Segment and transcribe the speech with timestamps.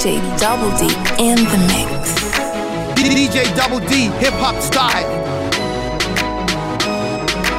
[0.00, 0.84] DJ Double D
[1.22, 2.14] in the mix.
[2.96, 5.04] DJ Double D, hip hop style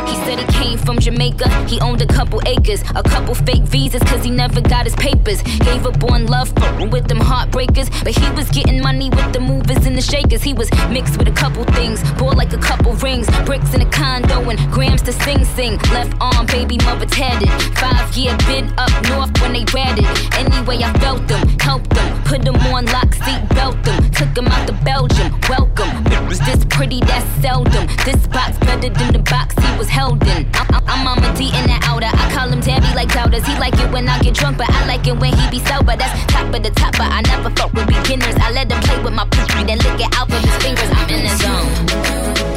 [0.07, 1.47] He said he came from Jamaica.
[1.67, 5.43] He owned a couple acres, a couple fake visas, cause he never got his papers.
[5.43, 6.51] Gave up on love
[6.91, 7.91] with them heartbreakers.
[8.03, 10.41] But he was getting money with the movers and the shakers.
[10.41, 13.89] He was mixed with a couple things, bought like a couple rings, bricks in a
[13.91, 15.77] condo, and grams to sing sing.
[15.93, 17.49] Left arm, baby mother tatted.
[17.77, 20.05] Five year bid up north when they ratted.
[20.33, 24.47] Anyway, I felt them, helped them, put them on lock, seat belt them, took them
[24.47, 25.37] out to Belgium.
[25.49, 25.91] Welcome,
[26.29, 27.85] was this pretty, that's seldom.
[28.05, 30.47] This box better than the box he was held in.
[30.53, 32.07] I'm, I'm Mama D in the outer.
[32.07, 33.45] I call him Tabby like doubters.
[33.45, 35.97] He like it when I get drunk, but I like it when he be sober.
[35.97, 38.35] That's top of the top, but I never fuck with beginners.
[38.39, 40.89] I let him play with my pussy, then lick it out with his fingers.
[40.89, 42.50] I'm in the zone.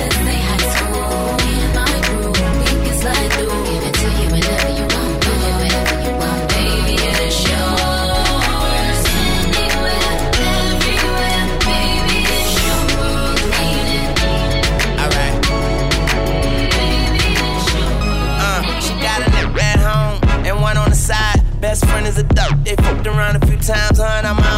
[22.14, 24.04] They fucked around a few times, huh?
[24.04, 24.38] And I'm.
[24.38, 24.53] So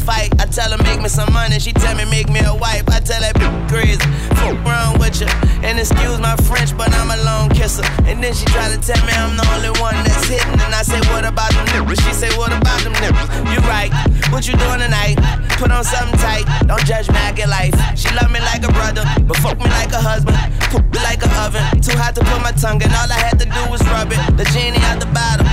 [0.00, 0.32] fight.
[0.40, 2.84] I tell her make me some money, she tell me make me a wife.
[2.88, 4.00] I tell that bitch crazy.
[4.40, 5.28] Fuck around with you.
[5.62, 7.84] And excuse my French, but I'm a lone kisser.
[8.08, 10.58] And then she try to tell me I'm the only one that's hitting.
[10.60, 12.00] And I say, what about them nipples?
[12.00, 13.28] She say, what about them nipples?
[13.52, 13.92] You right.
[14.32, 15.20] What you doing tonight?
[15.60, 16.48] Put on something tight.
[16.66, 17.74] Don't judge me, I get life.
[17.94, 20.38] She love me like a brother, but fuck me like a husband.
[20.72, 21.62] Cook me like an oven.
[21.80, 22.90] Too hot to put my tongue in.
[22.90, 24.20] All I had to do was rub it.
[24.36, 25.46] The genie out the bottom.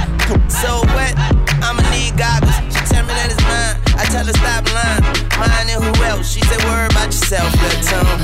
[0.48, 1.14] So wet,
[1.62, 2.56] I'ma need goggles.
[2.72, 3.87] She tell me that it's mine.
[4.00, 5.04] I tell her stop lying.
[5.40, 6.32] Mine and who else?
[6.32, 8.20] She said, worry about yourself, little tone.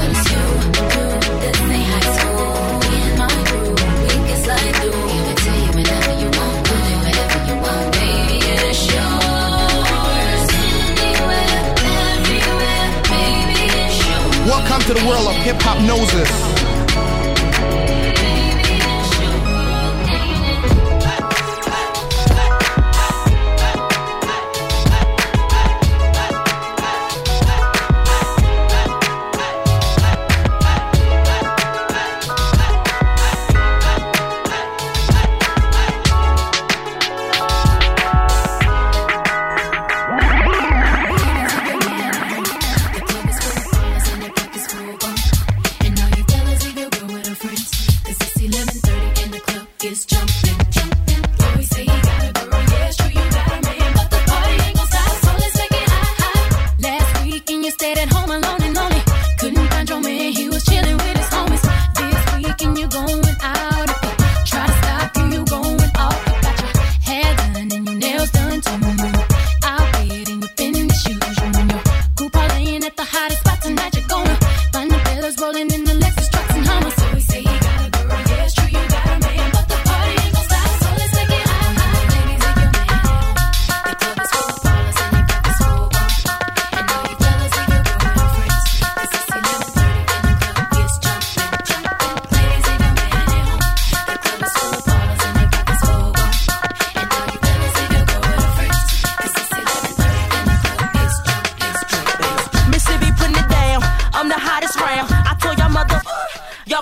[1.42, 2.54] This ain't high school.
[2.80, 3.82] We in my groove.
[4.06, 5.04] We can slide through.
[5.12, 6.58] Give it to you whenever you want.
[6.68, 8.38] Do it whenever you want, baby.
[8.70, 9.34] It's yours.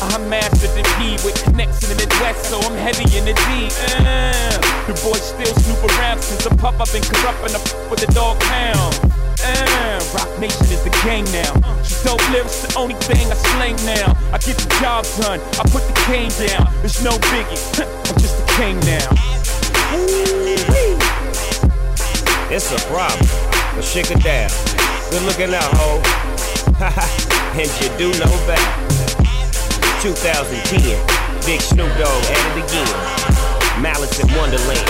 [0.00, 0.18] Uh-huh.
[1.52, 3.68] hip hop in the no so I'm heavy in the game
[4.00, 4.56] uh.
[4.88, 8.10] Your boy still Snoop Dogg rap is a pop up and corrupting up with the
[8.12, 8.96] dog pound.
[9.44, 10.00] Uh.
[10.16, 11.52] Rock nation is the gang now
[11.84, 12.16] So
[12.64, 16.32] the only thing I slang now I get the job done, I put the cane
[16.48, 17.60] down it's no biggie
[18.08, 19.30] I'm just the king now.
[22.52, 23.20] It's a problem,
[23.76, 24.50] but shake it down.
[25.10, 26.02] Good looking out, ho.
[27.60, 29.09] and you do know that.
[30.00, 33.82] 2010, Big Snoop Dogg at it again.
[33.82, 34.80] Malice in Wonderland.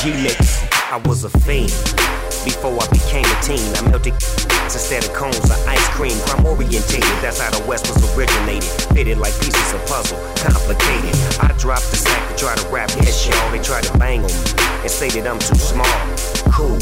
[0.00, 0.62] G-Mix,
[0.92, 2.07] I was a fiend.
[2.44, 4.14] Before I became a teen, I melted
[4.68, 6.16] instead of cones of ice cream.
[6.26, 8.68] Crime orientated, that's how the West was originated.
[8.94, 11.14] Fitted like pieces of puzzle, complicated.
[11.42, 13.50] I dropped the sack to try to rap yes, y'all.
[13.50, 14.50] They try to bang on me
[14.82, 15.98] and say that I'm too small.
[16.52, 16.78] Cool,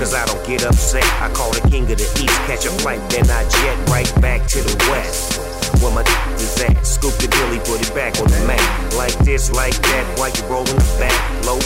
[0.00, 1.04] cause I don't get upset.
[1.20, 4.46] I call the king of the east, catch a flight, then I jet right back
[4.56, 5.40] to the west.
[5.82, 6.02] Where my
[6.40, 8.62] is at, scoop the dilly, put it back on the map.
[8.94, 11.60] Like this, like that, while you rolling the back, low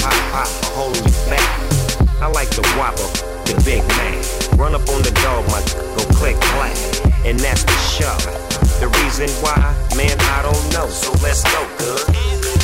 [0.00, 1.69] pop, pop, a hole in your back.
[2.20, 3.08] I like the Whopper,
[3.48, 4.58] the Big Mac.
[4.58, 5.60] Run up on the dog, my
[5.96, 6.76] go click clack,
[7.24, 8.14] and that's the show.
[8.78, 9.56] The reason why,
[9.96, 10.86] man, I don't know.
[10.88, 12.59] So let's go, good.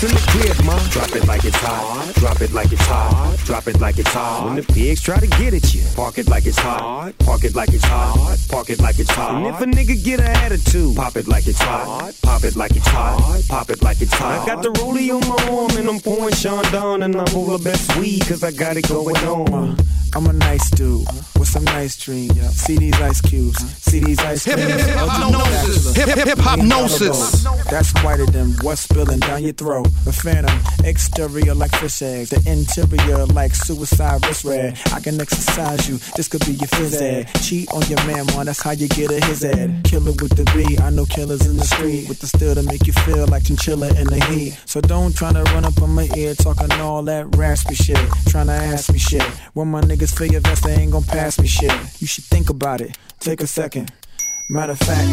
[0.00, 0.78] In the crib, ma.
[0.88, 2.14] Drop it like it's hot.
[2.14, 3.36] Drop it like it's hot.
[3.44, 4.46] Drop it like it's hot.
[4.46, 7.12] When the pigs try to get at you, park it like it's hot.
[7.18, 8.38] Park it like it's hot.
[8.48, 9.34] Park it like it's hot.
[9.34, 12.14] And if a nigga get an attitude, pop it like it's hot.
[12.22, 13.42] Pop it like it's hot.
[13.48, 14.42] Pop it like it's hot.
[14.42, 17.94] I got the rollie on my arm and I'm pouring Chandon and I'm of best
[17.98, 19.70] weed cause I got it going on.
[19.70, 19.76] Uh,
[20.14, 21.06] I'm a nice dude
[21.38, 22.34] with some nice dreams.
[22.56, 23.68] See these ice cubes, uh-huh.
[23.68, 24.60] see these ice creams.
[24.60, 27.44] Hip hip hop Hip hip hypnosis.
[27.70, 29.79] That's whiter than what's spilling down your throat.
[29.82, 34.78] The phantom, exterior like fish eggs, the interior like suicide wrist red.
[34.92, 37.28] I can exercise you, this could be your phys ed.
[37.42, 39.82] Cheat on your man, man, that's how you get a his ed.
[39.84, 42.86] Killer with the B, I know killers in the street with the steel to make
[42.86, 44.58] you feel like chinchilla in the heat.
[44.66, 47.98] So don't try to run up on my ear talking all that raspy shit,
[48.28, 49.22] trying to ask me shit.
[49.54, 51.72] When my niggas feel your vest, they ain't gon' pass me shit.
[52.00, 52.96] You should think about it.
[53.20, 53.92] Take a second.
[54.50, 55.06] Matter of fact,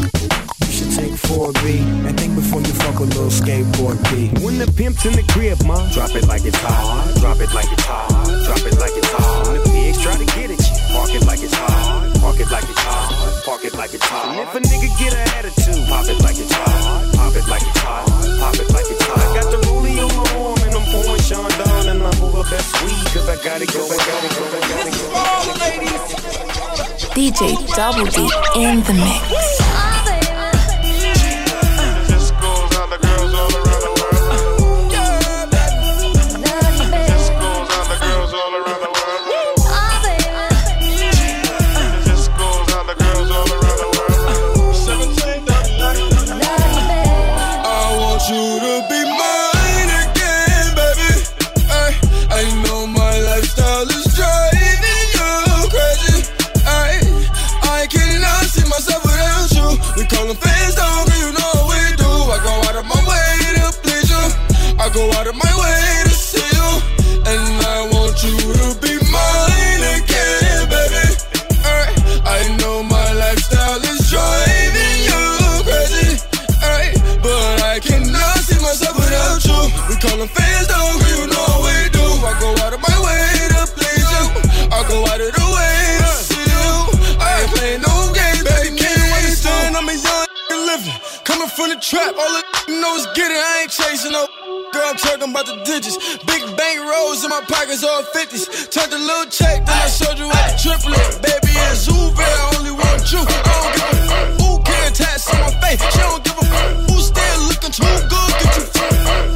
[0.65, 1.61] you should take 4B
[2.09, 4.33] and think before you fuck a little skateboard P.
[4.41, 7.13] When the pimp's in the crib, ma, drop it like it's hot.
[7.21, 8.09] Drop it like it's hot.
[8.49, 9.45] Drop it like it's hot.
[9.45, 12.17] When the pigs try to get at you, park it like it's hot.
[12.17, 13.45] Park it like it's hot.
[13.45, 14.25] Park it like it's hot.
[14.33, 17.05] And if a nigga get an attitude, pop it like it's hot.
[17.13, 18.09] Pop it like it's hot.
[18.41, 19.21] Pop it like it's hot.
[19.21, 22.41] I got the rollie on my arm and I'm pouring Sean down and I'm over
[22.49, 24.85] best weed cause I got it, cause I got it, cause I got it.
[24.89, 26.56] This is for all the ladies.
[27.17, 29.86] DJ Double D in the mix.
[91.97, 92.13] Trap.
[92.17, 92.43] All the
[92.81, 93.41] know is get it.
[93.41, 94.27] I ain't chasing no.
[94.73, 95.97] Girl, I'm talking about the digits.
[96.27, 98.69] Big bank rolls in my pockets, all 50s.
[98.69, 101.07] Turned a little check, then I showed you to triple it.
[101.23, 103.23] Baby, it's Uber, I only want you.
[103.23, 104.25] I don't give a fuck.
[104.41, 105.81] Who can attach on my face?
[105.81, 106.71] She don't give a fuck.
[106.91, 108.31] Who still looking too good?
[108.43, 108.65] Get you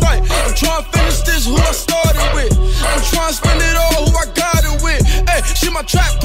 [0.04, 0.22] right.
[0.22, 2.54] I'm trying to finish this, who I started with.
[2.84, 5.02] I'm trying to spend it all, who I got it with.
[5.26, 6.21] Hey, she my trap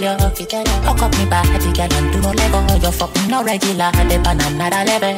[0.00, 3.28] me fi tell you Hook up me body, gal, and do no lego You fucking
[3.28, 5.16] no regular, on another level.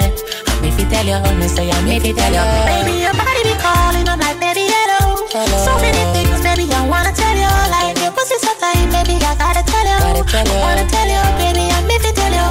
[0.63, 2.43] Me fi tell you, me say I me fi tell you.
[2.67, 5.27] Baby, your body be calling, I'm like, baby, hello.
[5.31, 7.53] So many things, baby, I wanna tell you.
[7.71, 9.99] Like, your pussy so tight, baby, I gotta tell you.
[10.03, 12.49] I wanna tell you, baby, I me fi tell you.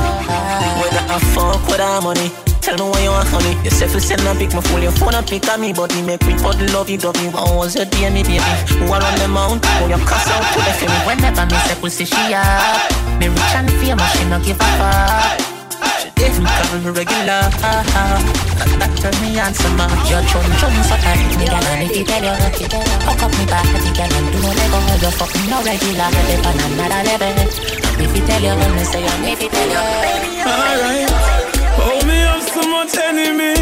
[0.80, 3.52] Whether I fuck with our money Tell me what you want, honey.
[3.68, 5.92] You say, if send a pic, my phone, your phone a pic of me, but
[5.92, 7.28] me make me body love you, love me.
[7.28, 8.40] What was your day, me baby?
[8.80, 9.60] Who are on the mount?
[9.84, 10.96] Who you cuss out to the film?
[11.04, 12.80] Whenever me say pussy, she up
[13.20, 15.52] Me rich and famous, she no give a fuck
[16.16, 17.50] did me call me regular.
[17.52, 21.98] That, turn me on some more Your chum chum so tight Me gal and if
[21.98, 25.50] you tell you Hook up me back, body gal and do no lego You're fucking
[25.50, 27.42] no regular Dip on another level
[27.98, 31.41] If you tell you Me say I'm if you tell you Alright.
[32.62, 33.56] So much enemy.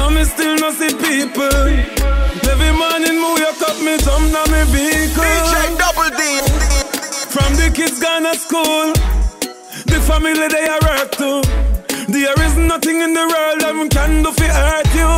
[0.00, 1.64] And me still not see people.
[2.52, 5.24] Every morning, me wake up, me jump down me vehicle.
[5.24, 6.22] DJ Double D.
[7.34, 8.92] From the kids gone to school,
[9.92, 11.42] the family they are hurt too.
[12.08, 15.12] There is nothing in the world that can do for hurt you.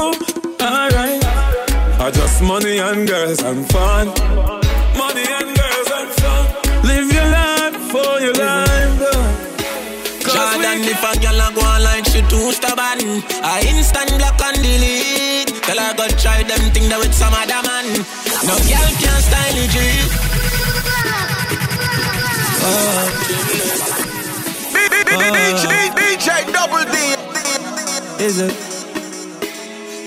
[0.61, 1.25] Alright.
[2.01, 4.09] I just money and girls and fun.
[4.99, 6.45] Money and girls and fun.
[6.89, 8.70] Live your life for your life.
[10.71, 13.23] Jordan, if a girl a go online, she too stubborn.
[13.43, 15.51] I instant block and delete.
[15.65, 17.87] Tell her go try them thing that with some other man.
[18.47, 19.77] No girl can style it, G.
[25.99, 26.97] DJ Double D.
[28.23, 28.55] Is it?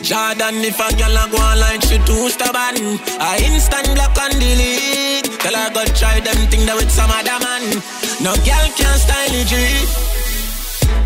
[0.04, 3.00] Jordan, if a girl a go online, she too stubborn.
[3.20, 5.28] I instant block and delete.
[5.40, 7.84] Tell her go try them thing that with some other man.
[8.24, 10.23] No girl can style it, G.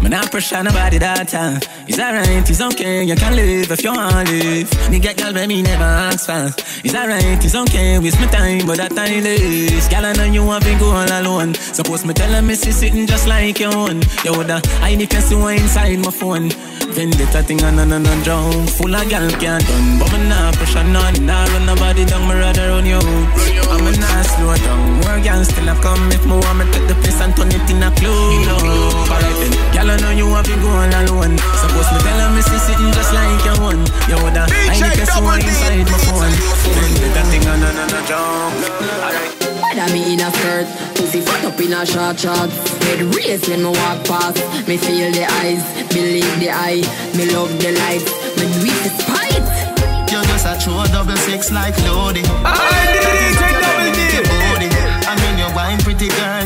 [0.01, 1.60] Man, I pressure nobody that time.
[1.88, 4.70] It's alright, it's okay, you can live if you want to live.
[4.91, 6.53] Nigga, girl, me never ask for.
[6.84, 9.88] It's alright, it's okay, waste my time, but that time is.
[9.88, 11.53] Girl, I know you want to go all alone.
[11.56, 14.01] Suppose me tell her, me see sitting just like your own.
[14.24, 16.50] You woulda hide if you see one inside my phone.
[16.94, 18.65] Vendetta thing on and on and drown.
[18.67, 21.25] Full of gal can't done, but me nah pressure none.
[21.25, 23.00] Nah run nobody down, me rather run you.
[23.70, 25.01] I'm a nah slow down.
[25.01, 27.84] More gal still a come if want me take the place and turn it in
[27.84, 29.12] a club.
[29.12, 31.38] Alright then, Girl, I know you have been going alone.
[31.62, 33.78] Suppose me tell her me see sitting just like your one.
[34.10, 36.34] You woulda I need to someone inside my phone.
[37.14, 38.58] That thing on another jump.
[39.62, 40.66] When I'm in a skirt,
[40.98, 42.58] pussy fucked up in a short shorts.
[42.90, 44.42] Head raised when me walk past.
[44.66, 45.62] Me feel the eyes,
[45.94, 46.82] believe the eye.
[47.13, 48.02] Me love the light,
[48.42, 49.46] me do the despite.
[50.10, 52.26] You're just a true double six like Lodi.
[52.42, 54.74] I did it, double D.
[55.06, 56.37] I mean you wine pretty girl.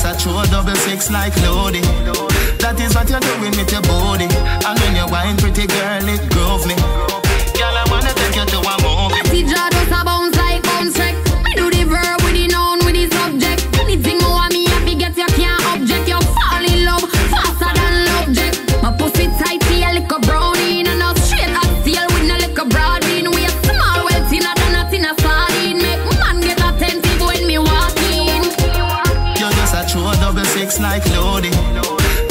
[0.00, 1.82] Just a true double six like loading.
[2.62, 4.30] That is what you're doing with your body.
[4.30, 6.76] And when you whine, pretty girl, it grove me.
[30.88, 31.52] like Lodi.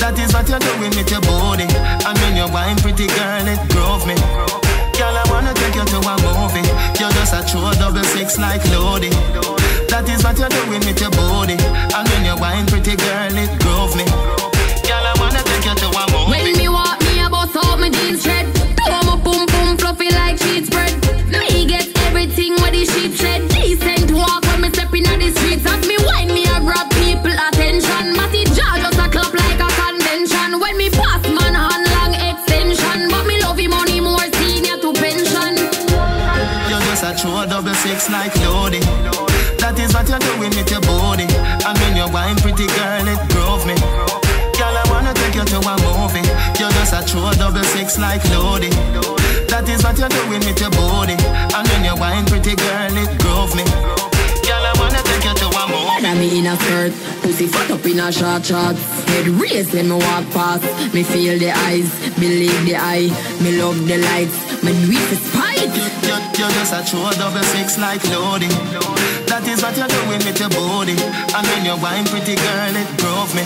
[0.01, 1.69] That is what you're doing with your body.
[2.09, 4.17] I mean, your wine, pretty girl, it drove me.
[4.97, 6.65] Girl, I wanna take you to a movie.
[6.97, 9.13] You're just a true double six like Lodi.
[9.93, 11.57] That is what you're doing with your body.
[11.93, 13.53] I mean, your wine, pretty girl, it
[57.37, 58.81] see foot up in a short shorts.
[59.09, 60.65] Head race when me walk past.
[60.93, 63.09] Me feel the eyes, believe the eye.
[63.41, 65.69] Me love the lights, me do it for spite.
[65.77, 68.49] You, you, just a true double six like loading.
[69.29, 70.97] That is what you're doing with your body.
[71.37, 73.45] And when you wine, pretty girl, it drove me.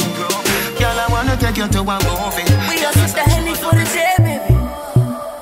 [0.80, 2.48] Girl, I wanna take you to a movie.
[2.72, 4.56] We are just a henny for the day, baby.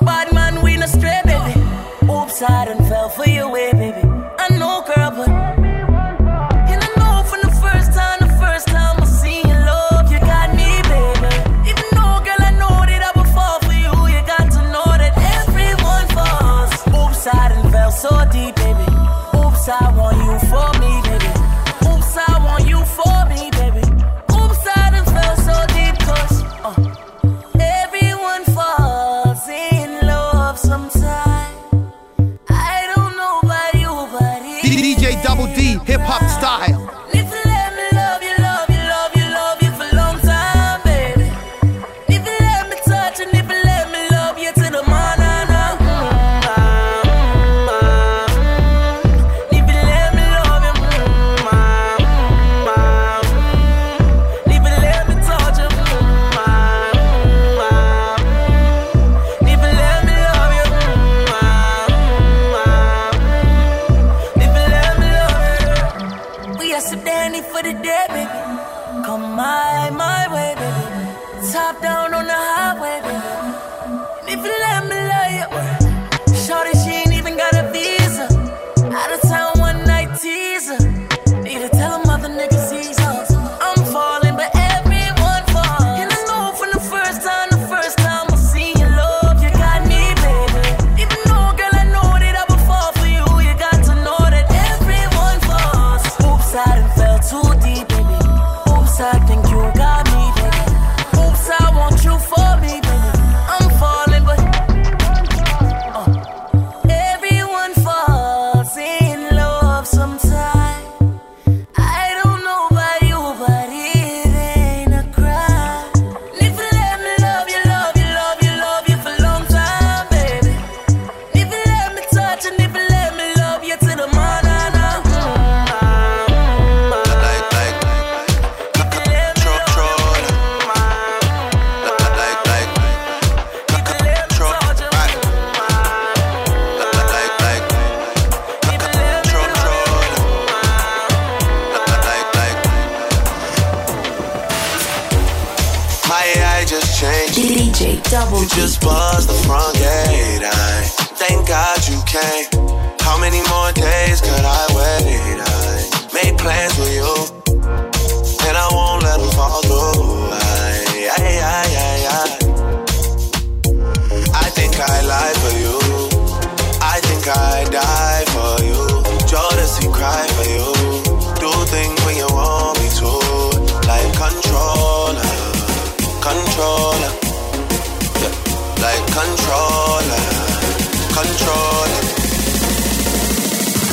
[0.04, 1.54] Bad man, we no stray, baby.
[2.10, 4.09] Oops, I done fell for you, way, baby.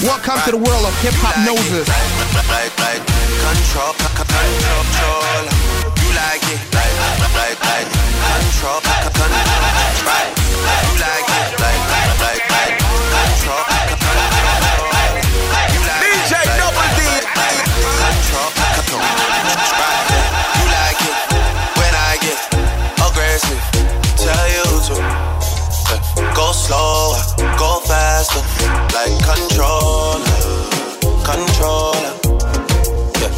[0.06, 1.88] Welcome to the world of HIPHOPNOSIS.
[1.90, 5.42] Like, like, control, c- c- control.
[5.98, 6.94] You like it, like,
[7.34, 9.66] like, like, control, c- c- control.
[10.06, 10.30] Right.
[10.38, 11.82] You like it, like,
[12.22, 14.94] like, like, control, c- c- control.
[15.74, 17.02] You like DJ Double D.
[17.98, 19.02] Control, c- c- control.
[20.62, 21.18] You like it
[21.82, 22.38] when I get
[23.02, 23.62] aggressive.
[24.22, 24.96] Tell you to
[26.38, 27.18] go slower,
[27.58, 28.44] go faster,
[28.94, 29.87] like controller,
[31.28, 32.14] controller.
[33.20, 33.34] Yeah,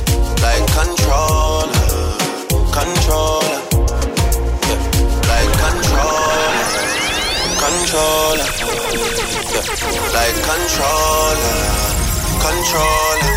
[0.45, 1.89] like controller,
[2.77, 3.59] controller.
[4.69, 4.81] Yeah,
[5.31, 6.53] like controller,
[7.63, 8.49] controller.
[9.53, 9.65] Yeah,
[10.15, 11.57] like controller,
[12.45, 13.33] controller.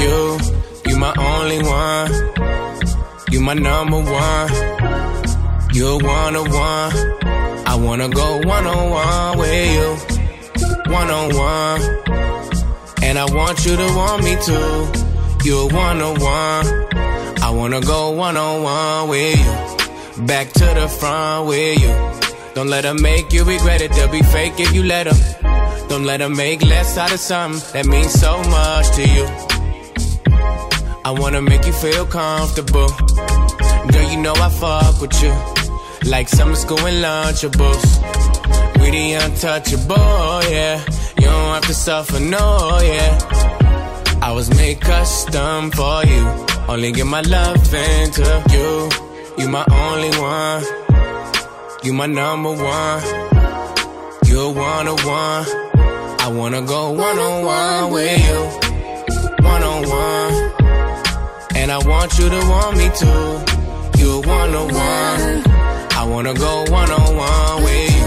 [0.00, 0.38] You,
[0.86, 2.10] you my only one.
[3.30, 4.85] You my number one.
[5.76, 6.92] You're one on one.
[7.66, 9.88] I wanna go one on one with you.
[10.90, 11.82] One on one.
[13.02, 15.46] And I want you to want me too.
[15.46, 16.64] You're one on one.
[17.42, 20.24] I wanna go one on one with you.
[20.24, 21.92] Back to the front with you.
[22.54, 23.92] Don't let them make you regret it.
[23.92, 25.88] They'll be fake if you let them.
[25.90, 29.26] Don't let them make less out of something that means so much to you.
[31.04, 32.88] I wanna make you feel comfortable.
[33.92, 35.65] Girl, you know I fuck with you.
[36.08, 37.84] Like summer school and lunchables.
[38.80, 40.80] We the untouchable, yeah.
[41.18, 43.18] You don't have to suffer, no, yeah.
[44.22, 46.24] I was made custom for you.
[46.68, 48.88] Only give my love into you.
[49.38, 50.64] You my only one.
[51.82, 53.02] You my number one.
[54.26, 55.44] You're one on one.
[56.20, 58.40] I wanna go one on one with you.
[59.44, 60.32] One on one.
[61.56, 64.02] And I want you to want me too.
[64.02, 65.55] You're one on one.
[65.98, 68.06] I wanna go one on one with you.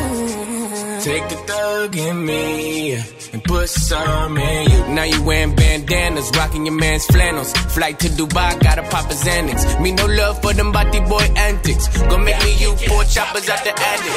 [1.02, 2.94] Take the thug in me
[3.34, 4.80] and put some in you.
[4.94, 7.52] Now you wearing bandanas, rocking your man's flannels.
[7.76, 9.82] Flight to Dubai, gotta pop his Xanax.
[9.82, 11.88] Me no love for them body boy antics.
[11.98, 14.16] Gonna make me you four choppers out the attic.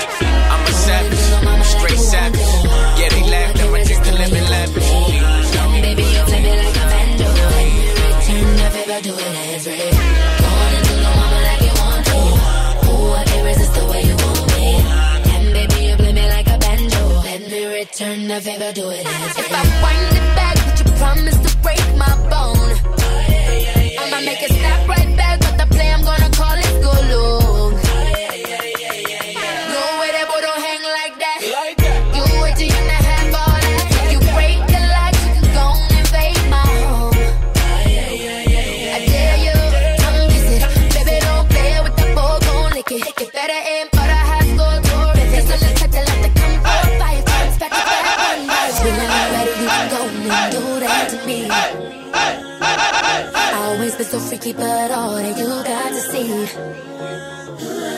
[0.52, 2.50] I'm a savage, straight savage.
[2.98, 4.90] Yeah, they laugh my drink to lemon lavish.
[5.82, 7.28] Baby, you play me like a bando.
[8.06, 10.11] Return the favor, do it as
[18.00, 19.38] me return the favor, do it as.
[19.38, 22.72] If I wind it back, would you promise to break my bone?
[23.98, 24.51] I'ma make it
[54.28, 57.91] freaky, but all that you got to see.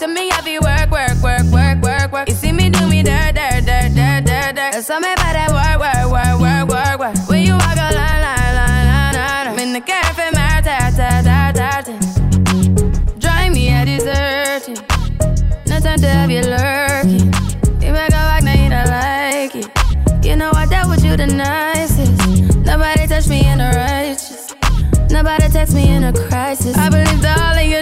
[0.00, 2.28] You see me have you work, work, work, work, work, work.
[2.30, 4.72] You see me do me dirt, dirt, dirt, dirt, dirt, dirt.
[4.72, 7.28] There's something about that work, work, work, work, work, work.
[7.28, 9.46] When you walk a line, line, line, line, line.
[9.48, 13.18] I'm in the cafe, my ta, ta, ta, ta, ta.
[13.18, 14.80] Drive me a deserting.
[15.66, 17.28] No time to have you lurking.
[17.84, 20.24] You make a walk, now you don't like it.
[20.24, 22.56] You know I dealt with you the nicest.
[22.64, 24.40] Nobody touched me in the righteous.
[25.10, 26.76] Nobody text me in a crisis.
[26.76, 27.79] I believed all of your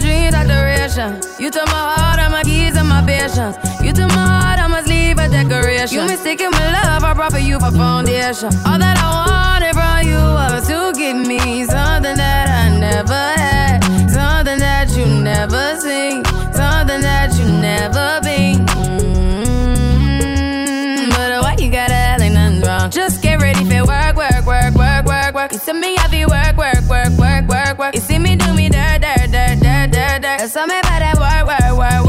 [0.98, 1.38] dreams.
[1.38, 3.56] You took my heart, all my keys, and my patience.
[3.82, 5.96] You took my heart, I must leave a decoration.
[5.96, 8.50] You mistaken my love, I brought for you for foundation.
[8.66, 13.80] All that I wanted from you was to give me something that I never had,
[14.11, 18.66] something that you never seen, something that you never been.
[20.18, 22.90] Mm, But why you gotta act like nothing wrong?
[22.90, 25.52] Just get ready for work, work, work, work, work, work.
[25.52, 27.94] You see me heavy work, work, work, work, work, work.
[27.94, 28.52] You see me do
[30.48, 32.08] There's something that work, work, work,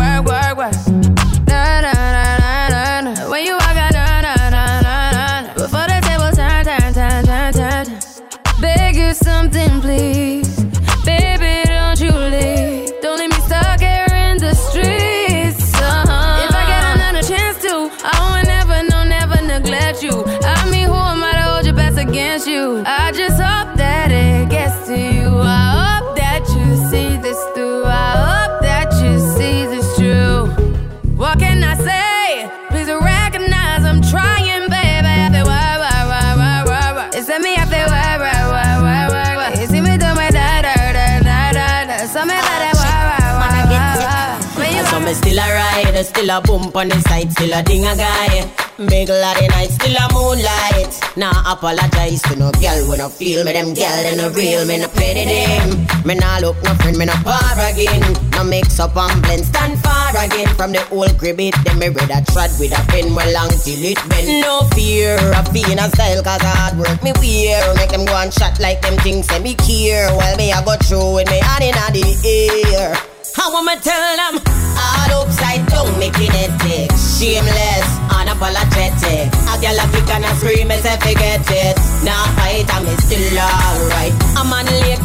[46.04, 48.50] still a bump on the side, still a ding a guy.
[48.88, 50.96] Big lottie night, still a moonlight.
[51.18, 53.52] Nah apologize to no girl when I feel me.
[53.52, 55.84] Them girl they no real, me no pretty them.
[56.06, 58.00] Me nah look no friend, me no par again.
[58.32, 61.56] No mix up and blend, stand far again from the old crib it.
[61.66, 64.42] Then me read a trad with a pen well long till it bend.
[64.42, 67.76] No fear of being a style, cause hard work me wear.
[67.76, 70.08] Make them go and shot like them things, say me care.
[70.16, 73.09] Well me I go through with me hand in the air.
[73.38, 74.42] I wanna tell them
[74.80, 79.30] all upside down, me kinetic, shameless, unapologetic.
[79.46, 81.78] A girl a kick and a scream, as if forget it.
[82.04, 84.14] Now fight, I'm still alright.
[84.34, 85.04] I'm on lake,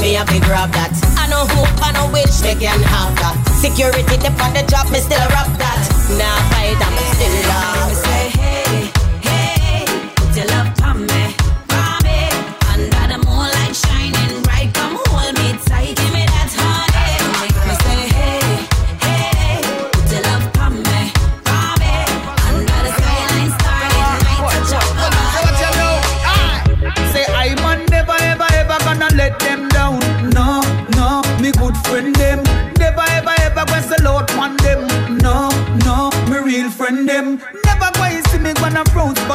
[0.00, 0.94] me a big grab that.
[1.18, 3.36] I know who, I know which, they can have that.
[3.60, 5.82] Security, on the job, me still rap that.
[6.16, 7.07] Now fight, I'm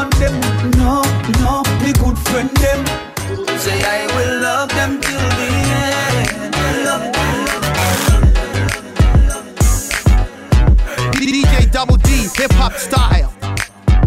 [0.04, 0.36] on them.
[0.78, 1.02] No,
[1.40, 2.86] no, me good friend them.
[3.58, 5.50] Say I will love them till the
[6.12, 6.30] end.
[6.86, 7.04] Love
[11.14, 13.34] DJ Double D, hip hop style.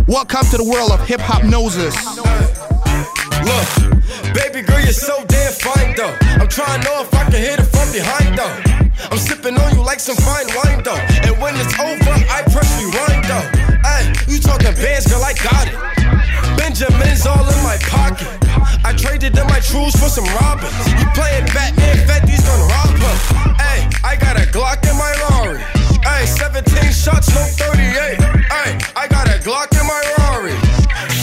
[0.06, 1.94] Welcome to the world of HIPHOPNOSIS.
[3.48, 3.68] Look,
[4.34, 6.14] baby girl, you're so damn fine though.
[6.40, 8.54] I'm trying to know if I can hit it from behind though.
[9.10, 11.00] I'm sipping on you like some fine wine though.
[11.24, 13.75] And when it's over, I press rewind though.
[13.96, 15.76] Hey, you talking bands, girl, I got it.
[16.60, 18.28] Benjamin's all in my pocket.
[18.84, 20.76] I traded in my trues for some robbers.
[21.00, 23.16] You playing Batman, Fetty's gonna rob her.
[23.56, 25.64] Hey, I got a Glock in my Rari.
[26.04, 28.20] Hey, 17 shots, no 38.
[28.52, 30.52] Hey, I got a Glock in my Rari.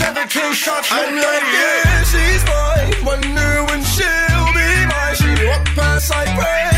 [0.02, 1.22] 17 shots, no 38.
[1.22, 3.06] Yeah, she's mine.
[3.06, 5.14] Wonder when she'll be mine.
[5.14, 6.73] She walk past like press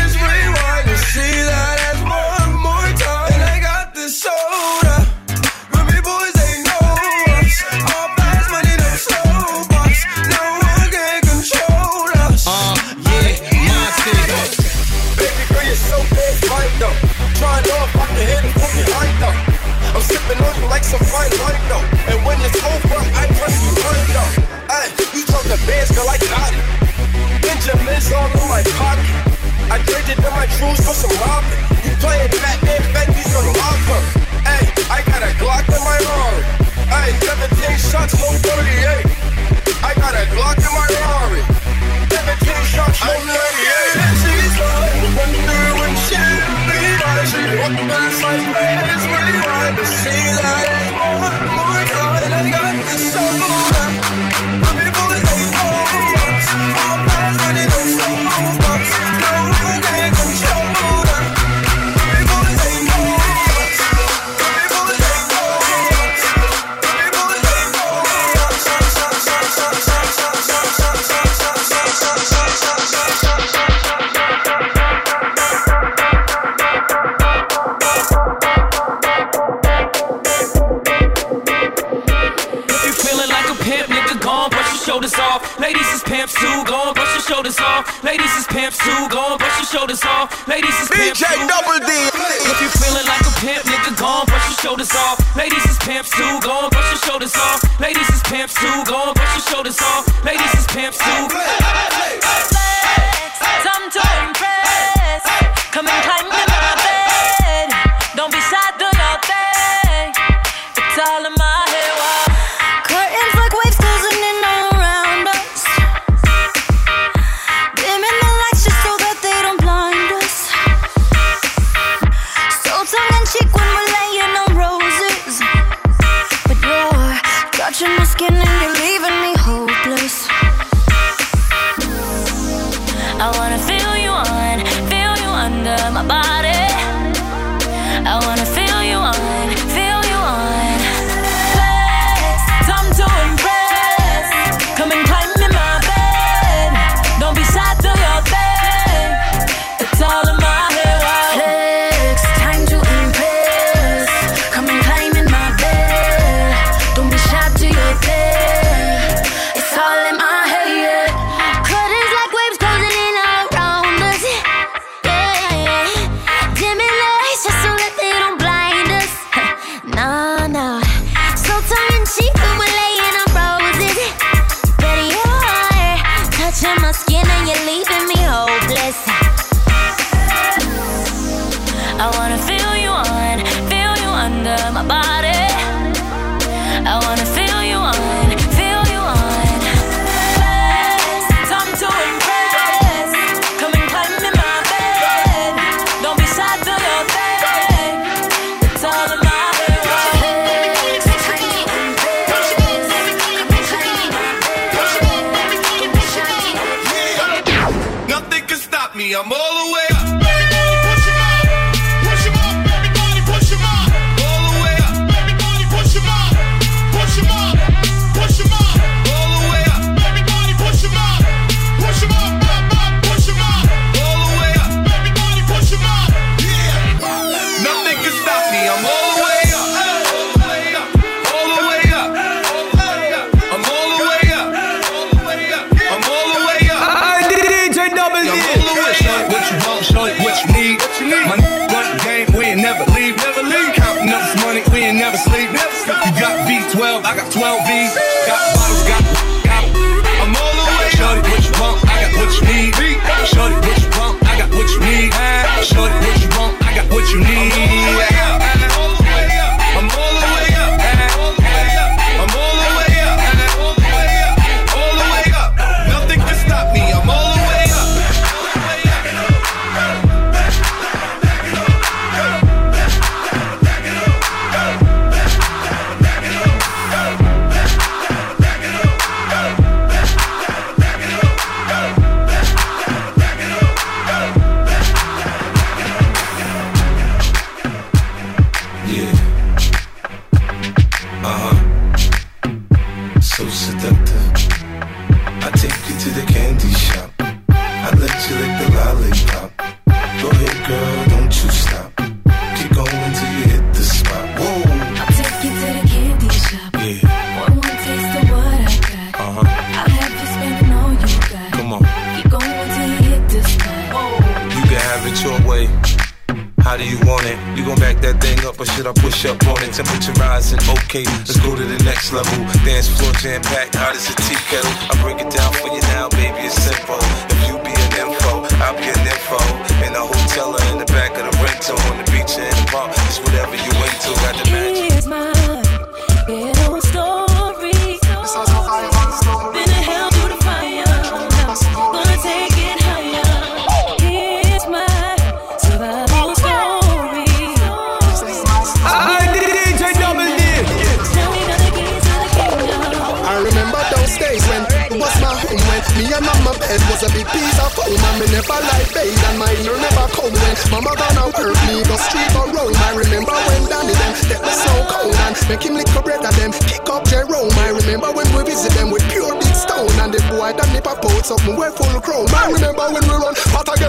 [20.86, 21.34] some fine
[21.66, 21.82] though.
[22.14, 24.32] And when it's over, I press rewind though.
[24.70, 24.86] Hey,
[25.18, 26.62] you talking bands, girl, I got it.
[27.42, 29.10] Benjamin's all in my pocket.
[29.66, 31.58] I traded in my trues for some robbing.
[31.82, 34.02] You playing Batman, Fenty's gonna rob her.
[34.46, 36.42] Hey, I got a Glock in my Rari.
[36.86, 39.10] Hey, 17 shots, no 38.
[39.82, 41.42] I got a Glock in my Rari.
[42.14, 44.06] 17 shots, no 38.
[44.22, 45.65] She's mine.
[49.86, 52.22] See that more time.
[52.22, 54.25] And I got this soda.
[88.02, 90.30] Ladies is pimps too, go on, brush your shoulders off.
[90.48, 91.46] Ladies is pimps DJ too.
[91.46, 91.92] Double D.
[92.50, 95.16] If you feeling like a pimp, nigga, go on, brush your shoulders off.
[95.36, 97.62] Ladies is pimps too, go on, brush your shoulders off.
[97.80, 100.06] Ladies is pimps too, go on, brush your shoulders off.
[100.24, 102.25] Ladies is pimps too.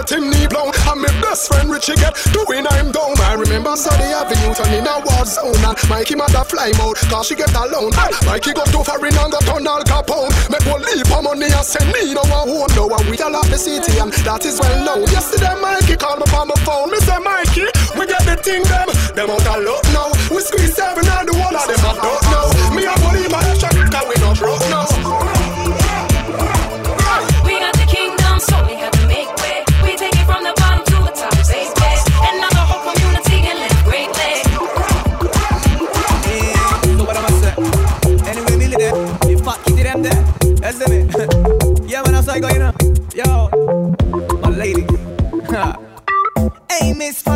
[0.08, 3.16] Get him knee blown and my best friend Richie get doing I'm down.
[3.20, 7.28] I remember Sunday Avenue turn in a war zone and Mikey mother fly mode cause
[7.28, 7.92] she get alone.
[7.92, 10.32] And Mikey got to foreign and got Al Capone.
[10.50, 12.88] Make one leap of money and send me no one won't know.
[12.88, 15.04] And we all out the city and that is well known.
[15.12, 16.90] Yesterday Mikey called me on my phone.
[16.90, 18.88] Me say Mikey, we get the thing them.
[19.14, 20.08] Them out of luck now.
[20.32, 22.46] We squeeze seven and the one of them I don't know.
[22.74, 24.67] Me a believe my extra cause we not broke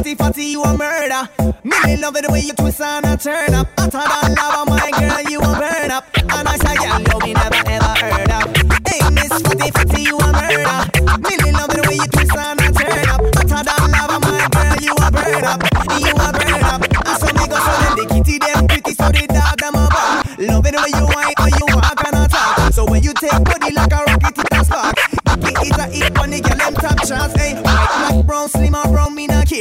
[0.02, 1.30] Fatty Fatty, you a murder.
[1.62, 3.70] Me love it the way you twist and a turn up.
[3.78, 6.10] Hotter than lava, my girl, you a burn up.
[6.18, 8.50] And I say, girl, you me never ever heard of.
[8.82, 10.74] Hey, Miss Fatty Fatty, you a murder.
[11.22, 13.22] Me love it the way you twist and a turn up.
[13.30, 15.62] Hotter than lava, my girl, you a burn up.
[15.94, 16.82] You a burn up.
[16.82, 20.26] And so me go so them the kitty them pretty, so the dog them bark.
[20.34, 22.74] Love it the way you whine or you walk and a talk.
[22.74, 24.98] So when you take body like a rocket, it a spark.
[25.46, 27.38] It is a hit they get them top shots.
[27.38, 27.54] Hey,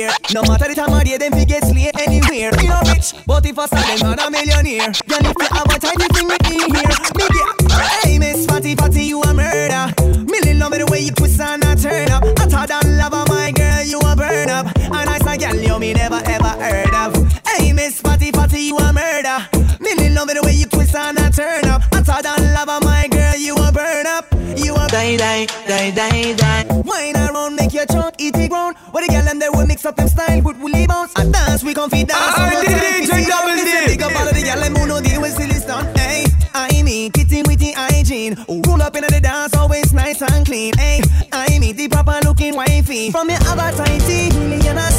[0.06, 0.34] not care.
[0.34, 2.52] No matter the time of day, them fi get slay anywhere.
[2.58, 4.91] Me no rich, but if I start them, I'm a millionaire.
[5.08, 7.72] Girl, if you have a tiny thing with me here, me get.
[8.04, 9.93] Hey, Miss Fatty Fatty, you a murder.
[10.26, 12.24] Millie love it the way you twist and a turn up.
[12.39, 14.66] Hotter than lava, my girl, you a burn up.
[14.78, 17.12] And I say, girl, you me never ever heard of.
[17.47, 19.47] Hey, Miss Fatty Fatty, you a murder.
[19.80, 21.82] Millie love it the way you twist and a turn up.
[21.93, 24.26] Hotter than lava, my girl, you a burn up.
[24.58, 26.66] You a die die die die die.
[26.84, 27.30] Wine
[27.62, 28.76] make your chunk eat the ground.
[28.91, 31.14] What the girl and they will mix up them style with woolly bounce.
[31.16, 32.38] I dance, we comfy dance.
[32.38, 33.86] I did it, drink double D.
[33.86, 35.97] Big up all of the girl and who know they will still stunt.
[35.97, 38.36] Hey, I mean, kitty with the hygiene.
[38.47, 40.74] Roll up in the dance, always nice and clean.
[40.78, 41.01] Hey,
[41.32, 43.12] I mean, the proper looking wifey.
[43.12, 44.90] From your avatar, Liliana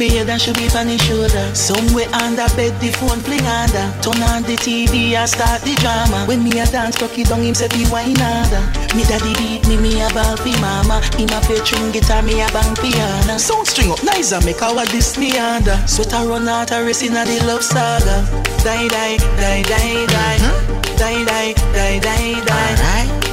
[0.00, 1.54] And should be on his shoulder.
[1.54, 3.84] Somewhere under bed, the phone fling under.
[4.00, 6.24] Turn on the TV and start the drama.
[6.24, 8.64] When me a dance, cocky down him say the wine harder.
[8.96, 11.04] Me daddy beat me, me a ball fi mama.
[11.20, 13.36] Him a play string guitar, me a bang piano.
[13.36, 15.76] Sound string up nice and make our this me under.
[15.84, 18.24] Sweat a run out a race in a the love saga.
[18.64, 20.38] Die die die die die.
[20.40, 20.80] Hmm?
[20.96, 22.72] Die die die die die.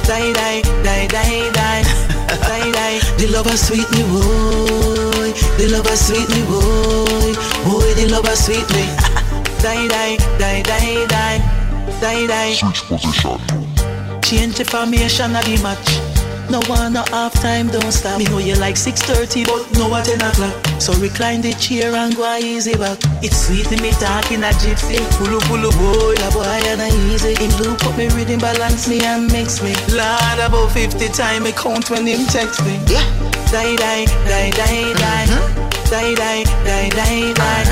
[0.04, 1.48] Die die die die die.
[1.48, 1.87] Die die.
[3.18, 5.32] The lover sweet me boy.
[5.58, 7.34] The lover sweet me boy.
[7.66, 8.86] Boy, the lover sweet me.
[9.62, 11.42] Die die die die die.
[12.00, 12.54] Die die.
[12.54, 13.40] Switch position.
[14.22, 16.07] Change the formation of the match.
[16.50, 18.18] No one, no half time, don't stop.
[18.18, 20.80] Me know you like 6.30, but no at 10 o'clock.
[20.80, 22.96] So recline the chair and go easy back.
[23.20, 24.96] It's sweet in me talking a gypsy.
[25.20, 27.36] Pulu pulu boy, a boy and a easy.
[27.36, 29.76] Him loop up me rhythm, balance me and mix me.
[29.92, 32.80] Lord, about 50 time me count when him text me.
[32.88, 33.04] Yeah.
[33.52, 35.26] Die, die, die, die, die.
[35.28, 35.68] Mm-hmm.
[35.92, 37.64] Die, die, die, die, die.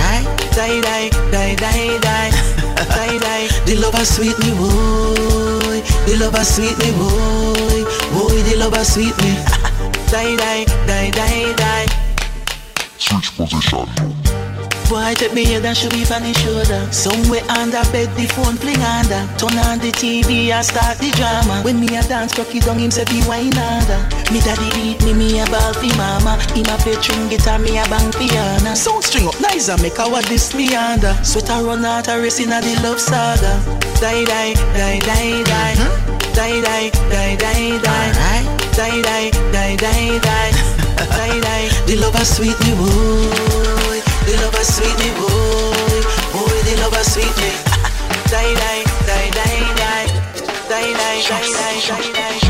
[0.52, 2.30] Die, die, die, die, die.
[2.76, 3.48] Die, die.
[3.66, 5.65] The lover sweet me, boy.
[6.06, 7.84] The lover sweet me, boy.
[8.12, 9.36] Boy, the lover sweet me.
[10.10, 11.86] Die, die, die, die, die.
[12.96, 13.88] Switch position.
[14.88, 16.86] Boy, take me head and should be his shoulder.
[16.92, 19.18] Somewhere under bed, the phone fling under.
[19.34, 21.60] Turn on the TV and start the drama.
[21.66, 23.98] When me a dance, cocky down him say be wine harder.
[24.30, 26.38] Me daddy beat me, me a ball fi mama.
[26.54, 28.74] Him a play string guitar, me a bang piano.
[28.78, 31.14] Sound string up nice and make our this me under.
[31.26, 33.58] Sweat a run out a race in a the love saga.
[33.98, 35.74] Die, die, die, die, die.
[35.82, 35.94] Hmm?
[36.30, 38.10] Die, die, die, die, die.
[38.78, 40.50] Die, die, die, die, die.
[40.96, 41.68] Die, die.
[41.86, 43.55] The lover sweet me boy.
[44.26, 46.02] The lover sweet me boy.
[46.34, 47.50] Boy, the lover sweet me.
[48.26, 50.06] Die, die, die, die, die.
[50.68, 52.46] Die, die, die,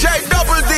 [0.00, 0.72] DJ Double D.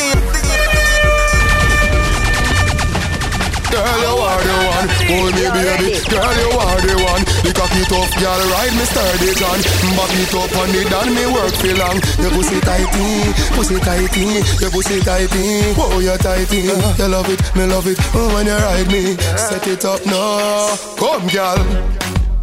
[3.70, 4.88] Girl, you are the one.
[5.06, 5.94] Me, baby.
[6.10, 7.31] Girl, you are the one.
[7.42, 9.58] The cocky tough girl, ride me sturdy John.
[9.98, 11.98] Back it up on it, done me work for long.
[12.22, 15.74] Your pussy tighty, pussy tighty, your pussy tighty.
[15.74, 16.70] Oh, you tighty.
[16.70, 17.98] You love it, me love it.
[18.14, 20.70] Oh, when you ride me, set it up now.
[20.94, 21.58] Come, girl.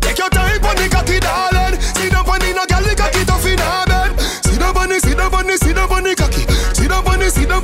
[0.04, 1.80] Take your time on the cocky, darling.
[1.80, 4.20] Sit down on the no girl, the cocky tough in her bed.
[4.44, 6.44] Sit down on the, sit down on the, sit down on the cocky.
[6.76, 7.59] Sit down on the, sit down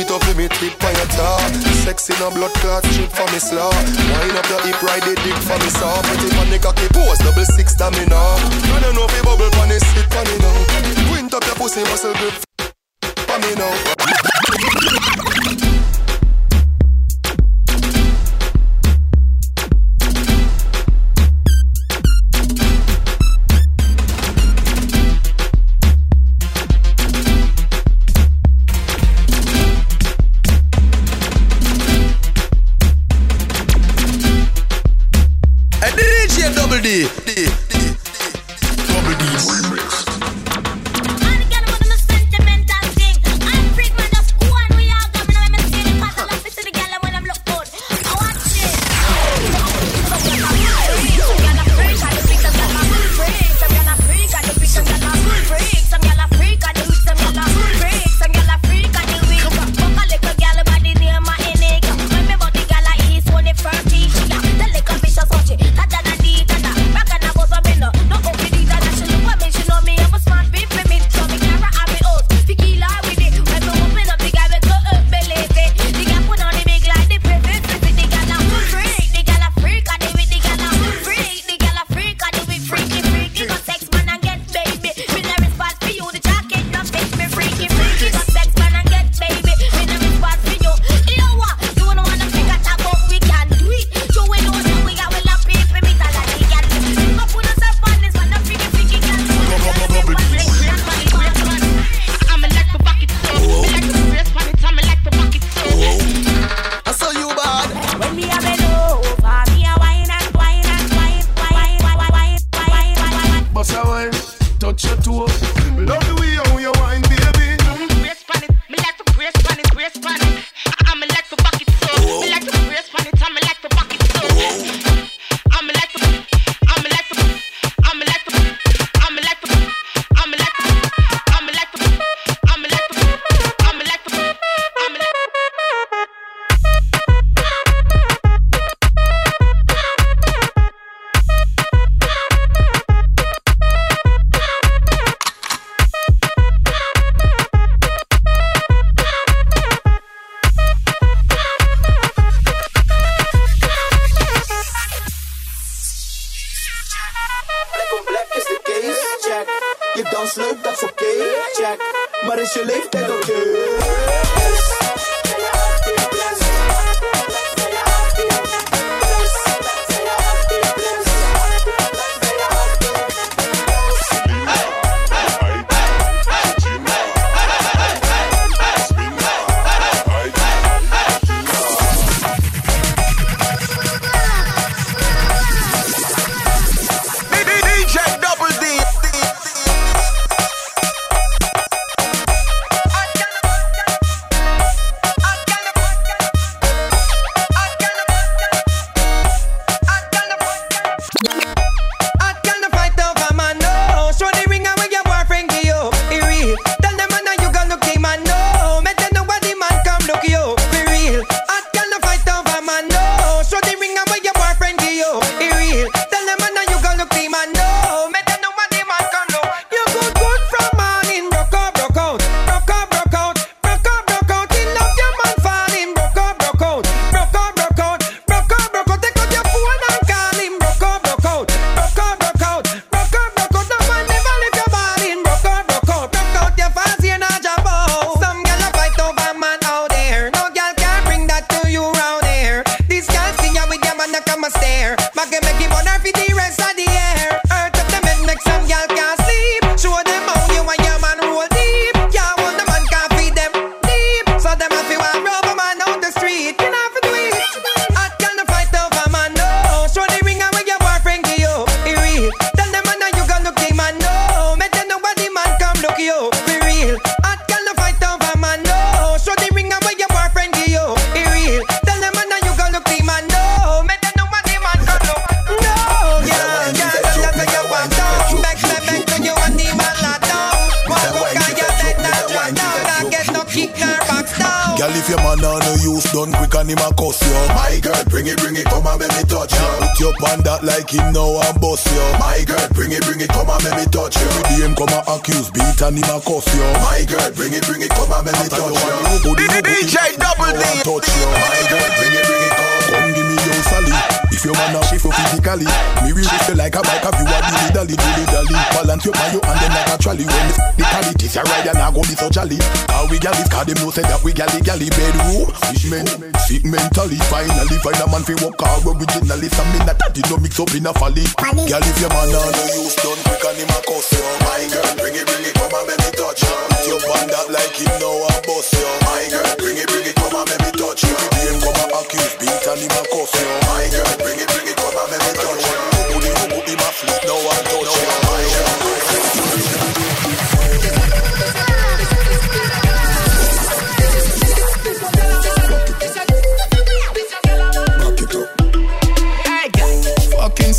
[0.00, 1.40] it up, let me tip on your top.
[1.84, 3.70] Sexy no blood clot, shoot for me slaw.
[3.70, 6.00] Wind up your hip, ride it dick for me saw.
[6.02, 8.36] Put it on the cocky, pose double six, damn me now.
[8.66, 11.12] You don't know fi bubble pon it, sit pon it now.
[11.12, 12.34] Wind up your pussy, muscle grip
[13.28, 14.09] for me now.
[36.90, 37.19] DJ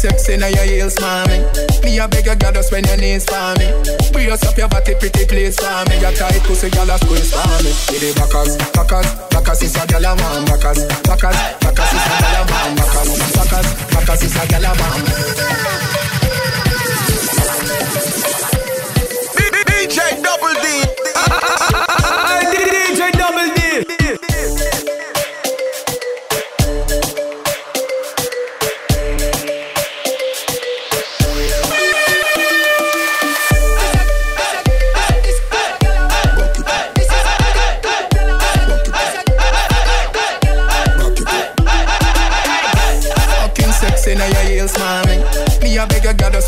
[0.01, 1.45] sexy in your heels, mommy.
[1.83, 3.69] Me a beg your goddess when your knees for me.
[4.11, 6.01] Brace up your body, pretty please for me.
[6.01, 7.69] Your tight pussy, girl, a squeeze for me.
[7.85, 10.45] Give the backers, backers, backers is a girl a man.
[10.49, 12.75] Backers, backers, backers is a girl a man.
[12.81, 15.01] Backers, backers, backers is a girl a man.
[19.69, 20.65] DJ Double D.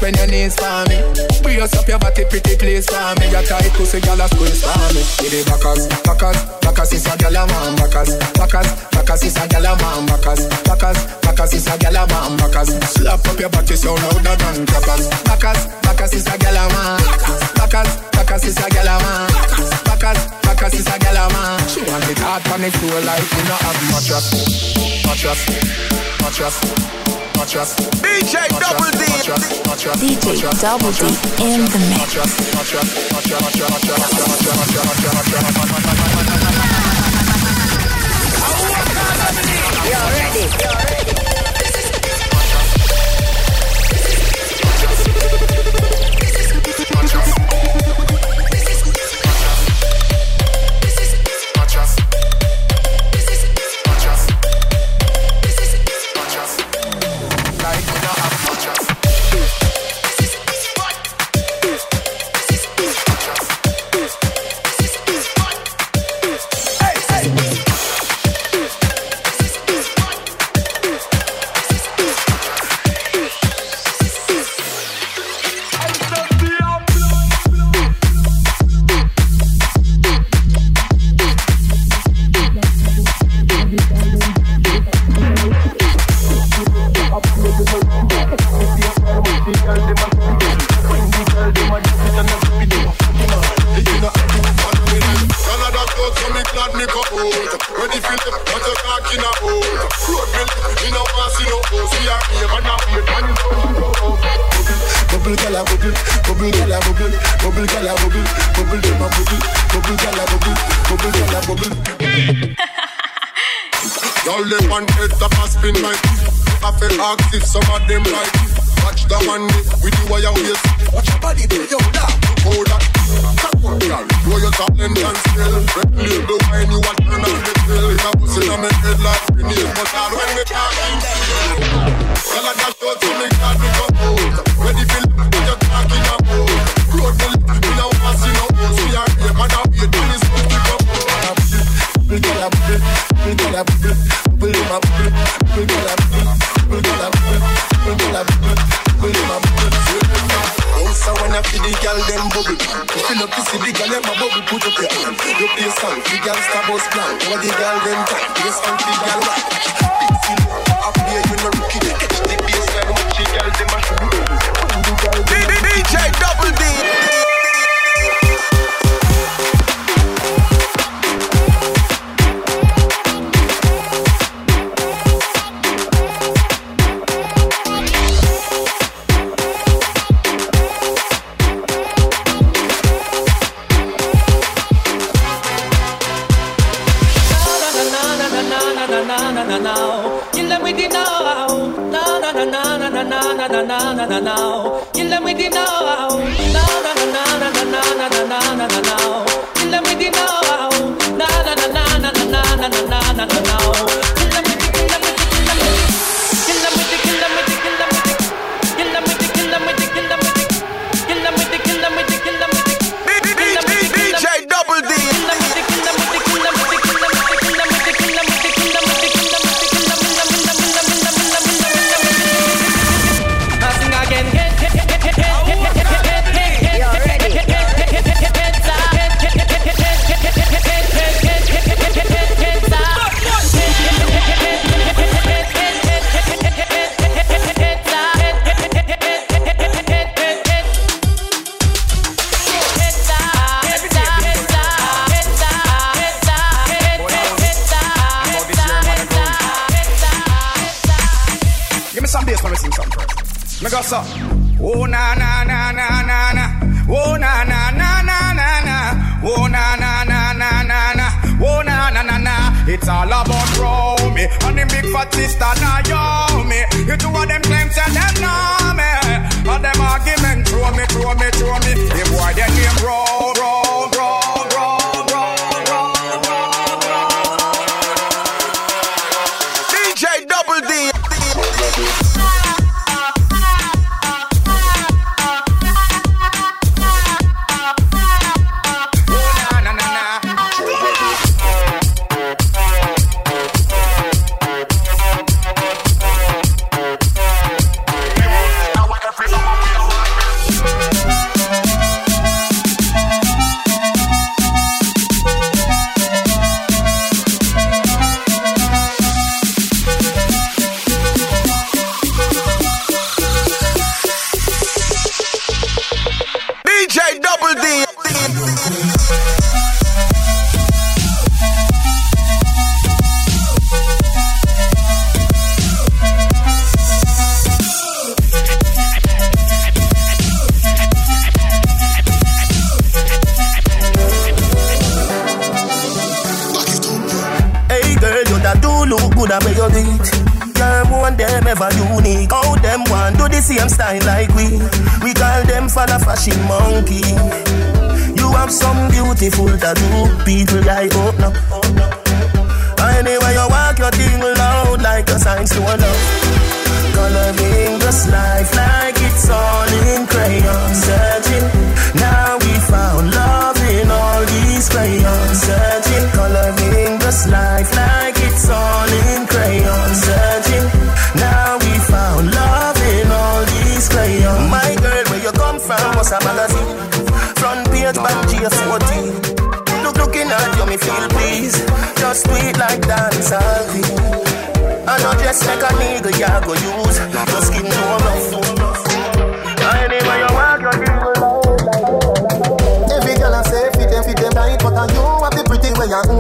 [0.04, 1.00] when your knees for me.
[1.40, 3.32] Brace up your body, pretty please for me.
[3.32, 5.00] Your tight pussy, girl, a squeeze for me.
[5.24, 7.72] Give it backers, backers, backers is a girl a man.
[7.80, 10.06] Backers, backers, backers is a girl a man.
[10.12, 12.36] Backers, backers, backers is a girl a man.
[12.36, 15.08] Backers, slap up your body so loud, louder than clappers.
[15.24, 17.00] Backers, backers is a girl a man.
[17.56, 19.32] Backers, backers is a girl a man.
[19.88, 21.56] Backers, backers is a girl a man.
[21.72, 24.28] She want it hard on the floor like we not have mattress,
[25.08, 25.42] mattress,
[26.20, 27.03] mattress.
[27.44, 29.04] DJ Double D.
[30.00, 31.04] DJ Double D
[31.44, 32.16] in the mix.
[39.84, 40.48] You're ready.
[40.64, 41.13] You're ready.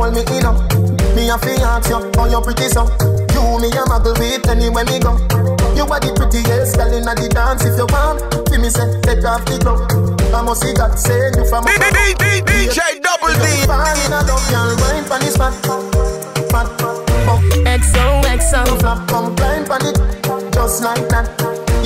[0.03, 0.59] Hold me in up.
[1.15, 2.83] Me a fi ask you, how you pretty so?
[3.31, 5.15] You me a muggle with anywhere me go.
[5.75, 7.63] You You are the prettiest girl in the dance.
[7.63, 8.19] If you want,
[8.51, 9.87] give me say, take off the glove.
[10.33, 11.63] I must see God send you from.
[11.63, 13.45] DJ Double D.
[13.63, 15.53] Fine, I love you, wine for this man.
[18.33, 19.95] XO, Flap, come climb on it,
[20.53, 21.29] just like that.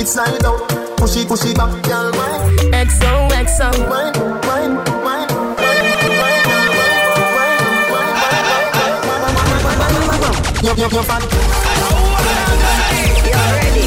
[0.00, 2.72] It's slide out, push it, push it back, girl, wine.
[2.72, 3.70] XO, XO.
[3.88, 4.27] Wine, wine, wine.
[10.62, 10.88] no, no.
[13.24, 13.84] You're ready.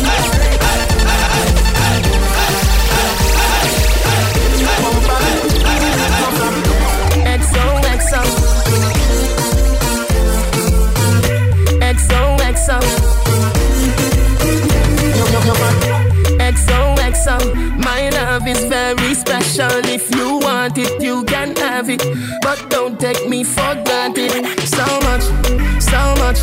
[7.41, 8.21] XOXO.
[11.81, 12.77] XOXO.
[16.39, 17.35] XOXO.
[17.83, 22.03] My love is very special if you want it, you can have it.
[22.43, 24.31] But don't take me for granted.
[24.77, 25.23] So much,
[25.91, 26.39] so much,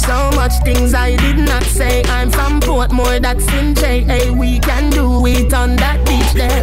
[0.00, 2.02] so much things I did not say.
[2.16, 4.32] I'm from Portmore, that's in J.A.
[4.32, 6.62] We can do it on that beach there.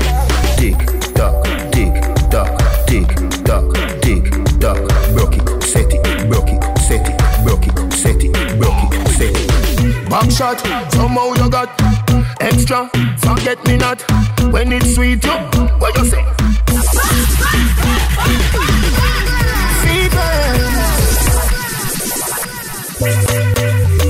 [0.59, 0.79] Tick
[1.15, 1.35] tock,
[1.71, 1.95] tick
[2.33, 2.51] tock,
[2.89, 3.07] tick
[3.47, 3.67] tock,
[4.03, 4.25] tick
[4.59, 4.79] tock.
[5.15, 9.35] Broke it, set it, broke it, set it, broke it, set it, broke it, set
[9.39, 10.09] it.
[10.09, 10.59] Back shot,
[10.91, 11.69] somehow you got
[12.41, 12.89] extra.
[13.19, 14.01] Forget me not
[14.51, 15.23] when it's sweet.
[15.23, 15.31] You,
[15.79, 16.58] what you say?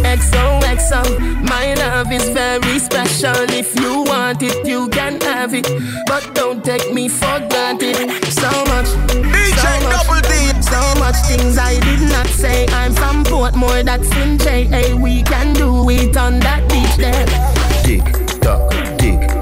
[0.04, 3.36] XOXO, my love is very special.
[3.50, 5.68] If you want it, you can have it.
[6.08, 7.96] But don't take me for granted.
[8.32, 10.10] So much, so much,
[10.64, 12.66] so much things I did not say.
[12.68, 14.96] I'm from Portmore, that's in J.A.
[14.96, 17.26] We can do it on that beach there.
[17.84, 18.04] Tick
[18.42, 19.39] tock, tick tock, tick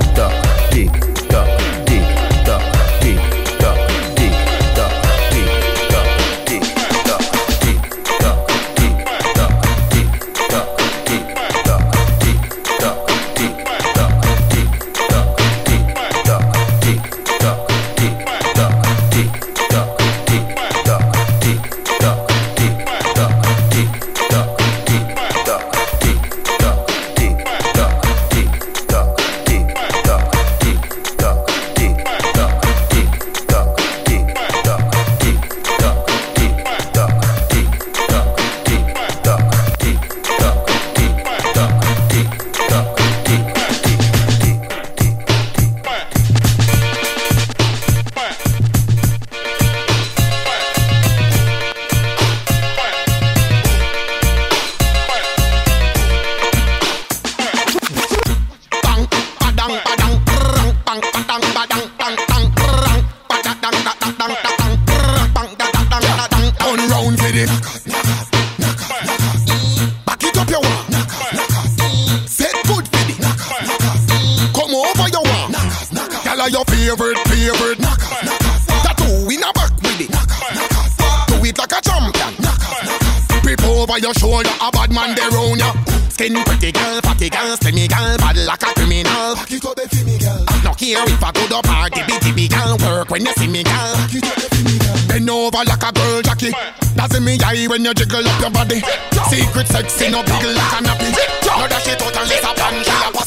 [97.77, 98.81] when you jiggle up your body.
[99.29, 101.13] Secret sexy, no big like a nappy.
[101.45, 103.26] No dash it out and let a pan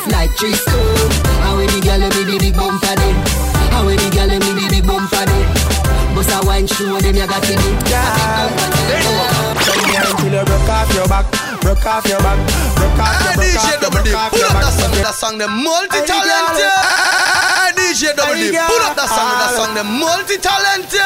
[0.00, 1.10] stiff like tree stone.
[1.44, 3.14] How we the girl me the big bumper then?
[3.72, 5.46] How we the girl me the big bumper then?
[6.14, 7.60] Bust a wine show them you got it.
[9.60, 11.26] Come here until you broke off your back,
[11.60, 12.38] broke off your back,
[12.76, 14.64] broke off your, broke off your, broke off Pull your up back.
[14.64, 16.66] that song, that song, the multi-talented.
[16.66, 21.00] Ah, DJ Double D, pull up that song, that song, the multi-talented.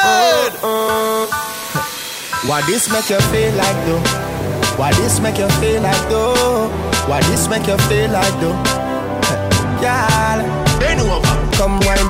[2.49, 4.01] Why this make you feel like though?
[4.77, 6.69] Why this make you feel like though?
[7.07, 8.84] Why this make you feel like though?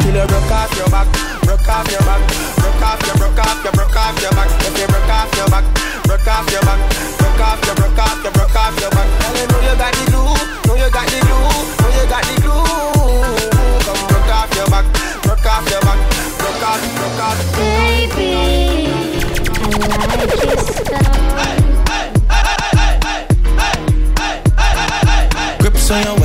[0.06, 1.08] Till you broke off your back,
[1.42, 2.22] broke off your back,
[2.62, 4.50] broke off your, broke off your, broke off your back.
[4.62, 5.66] If you broke off your back,
[6.06, 6.80] broke off your back,
[7.18, 9.08] broke off your, broke off your, broke off your back.
[9.22, 10.38] Girl, you know you got the glue,
[10.68, 11.42] know you got the glue,
[11.82, 12.62] know you got the glue.
[13.86, 14.86] Come broke off your back,
[15.26, 16.00] broke off your back,
[16.38, 17.38] broke off, broke off.
[17.58, 18.30] Baby,
[19.82, 21.26] I like your style.
[25.60, 26.25] Grips on your waist,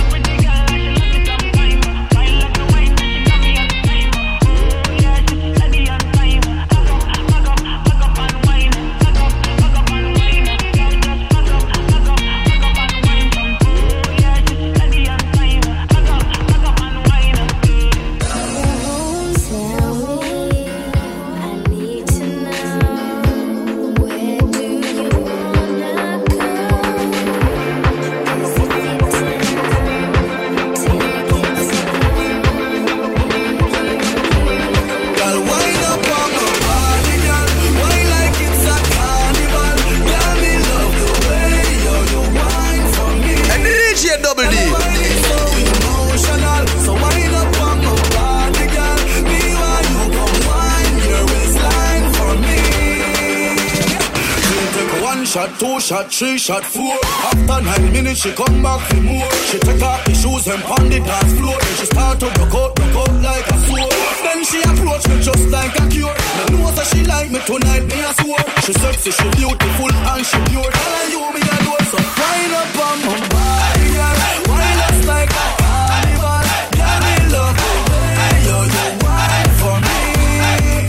[55.61, 56.97] Two shot, three shot, four.
[57.29, 59.31] After nine minutes, she come back for more.
[59.45, 61.57] She take off the shoes and pound the dance floor.
[61.61, 63.93] Then she start to rock out, rock out like a sword.
[64.25, 66.15] Then she approach me just like a cure.
[66.37, 68.45] Me know that she like me tonight, me a swore.
[68.65, 70.65] She sexy, she beautiful and she pure.
[70.65, 74.17] All of you me a adore, so wind up on my body, girl.
[74.49, 76.41] Wind like a carnival.
[76.73, 80.01] Girl, me love the way you you wine for me.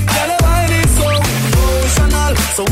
[0.08, 2.64] Girl, the wine is so emotional, so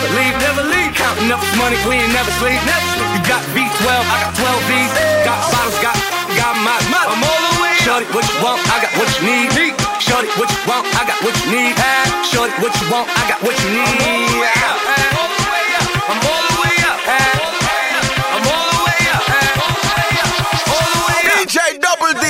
[0.00, 0.92] never leave, never leave.
[0.96, 2.56] Counting up money, we ain't never sleep.
[2.64, 2.88] Never.
[3.12, 4.92] You got V12, I got 12 V's.
[5.24, 5.96] Got bottles, got,
[6.36, 7.04] got my, my.
[7.04, 7.76] I'm all the way.
[7.84, 8.60] Shorty, what you want?
[8.72, 9.52] I got what you need.
[10.00, 10.88] Shorty, what you want?
[10.96, 11.76] I got what you need.
[12.24, 13.08] Shorty, what you want?
[13.12, 14.40] I got what you need.
[21.80, 22.26] Double D.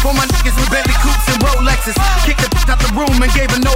[0.00, 3.52] For my niggas with Bentley coupes and Rolexes, kicked the out the room and gave
[3.52, 3.69] a no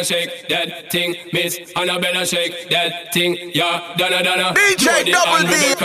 [0.00, 1.58] better shake that thing, miss.
[1.76, 3.94] And I better shake that thing, yeah.
[3.96, 4.54] Donna, Donna.
[4.54, 5.76] DJ Double D.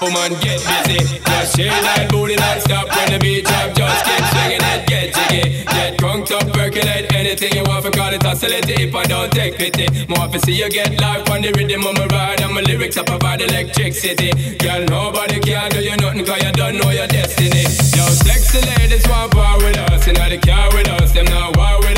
[0.00, 1.20] Woman, get busy.
[1.22, 3.74] Just shake that booty non-stop when the beat drop.
[3.74, 5.64] Just keep swinging it, get jiggy.
[5.64, 9.56] Get drunk, up, percolate anything you want for call it oscillate if I don't take
[9.56, 9.86] pity.
[10.08, 12.40] More for see you get life on the rhythm of my ride.
[12.40, 14.30] And my lyrics up about electricity.
[14.58, 17.62] Girl, nobody can do you nothing cause you don't know your destiny.
[17.94, 20.06] Yo, sexy ladies want war with us.
[20.08, 21.89] and know the car with us, them not why with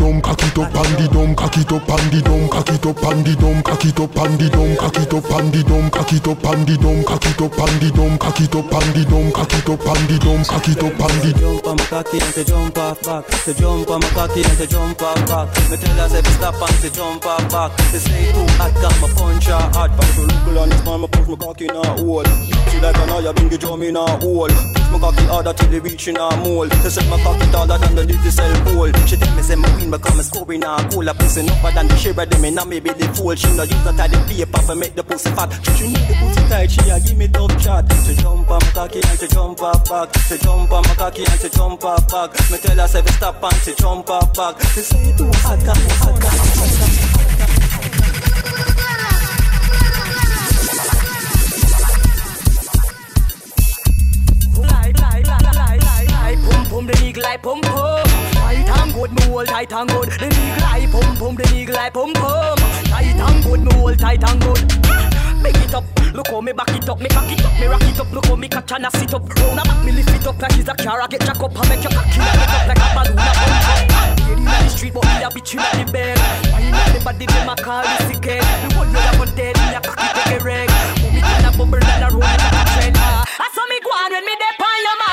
[11.39, 13.25] jump on my cocky and to jump off back.
[13.45, 15.47] To jump on my cocky and to jump off back.
[15.69, 17.71] Me tell her say stop and to jump off back.
[17.91, 19.91] They say too hot, got my punch her hard.
[19.95, 22.25] But to look on this man, me push my cocky in her hole.
[22.69, 24.49] She like an eye, bring the drum in her hole.
[24.49, 26.69] Push my cocky harder till it reach in her mole.
[26.69, 28.91] She said my cocky taller than the little cell pole.
[29.05, 31.07] She tell me say my win me score in her goal.
[31.07, 33.35] A pussy upper than the shiver them in a me belly fool.
[33.35, 35.51] She no use that the paper for make the pussy fat.
[35.77, 37.85] She need the pussy tight, she a give me tough chat.
[38.05, 40.09] She jump on my cocky and she jump off back.
[40.27, 42.33] She jump on my cocky and she jump off back.
[42.49, 44.55] Me tell her say stop and she jump off back.
[44.73, 47.08] She say too hot, hot, hot, got me hot.
[57.29, 58.05] Like pum pum.
[58.33, 60.09] Tight and good, me hold tight and good.
[60.09, 62.57] The eagle like pum pum, the eagle like pum pum.
[62.89, 64.61] Tight and good, me hold tight and good.
[65.43, 67.83] Big it up, look how me back it up, me cock it up, me rock
[67.83, 69.29] it up, look how me catch and I sit up.
[69.29, 71.53] Round a back, me lift it up like it's a car, I get jack up
[71.53, 73.19] and make your cocky and it up like a balloon.
[73.21, 74.19] a pump up.
[74.25, 76.17] Lady in the street, but me a bitch in the bed.
[76.49, 78.09] Wine on the body, them a call me
[78.73, 80.69] one you have dead, me a cocky take a reg.
[81.01, 82.97] Mommy can a bubble and a roll like a trend.
[82.97, 85.08] Ah, I saw me go on when me dey on your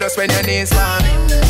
[0.00, 1.04] just when your knees, man.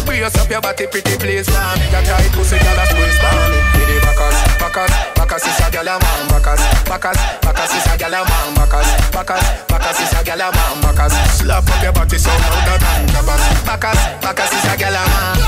[0.04, 1.78] Brace up your body, pretty please, man.
[1.94, 3.50] Got tight pussy, girl, a squeeze, man.
[3.78, 6.20] With the backers, backers, backers is a girl, a man.
[6.28, 8.54] Backers, backers, backers is a girl, a man.
[8.58, 10.74] Backers, backers, backers is a girl, a man.
[10.82, 13.42] Backers, slap up your body so louder than grabbers.
[13.62, 15.38] Backers, backers is a girl, a man.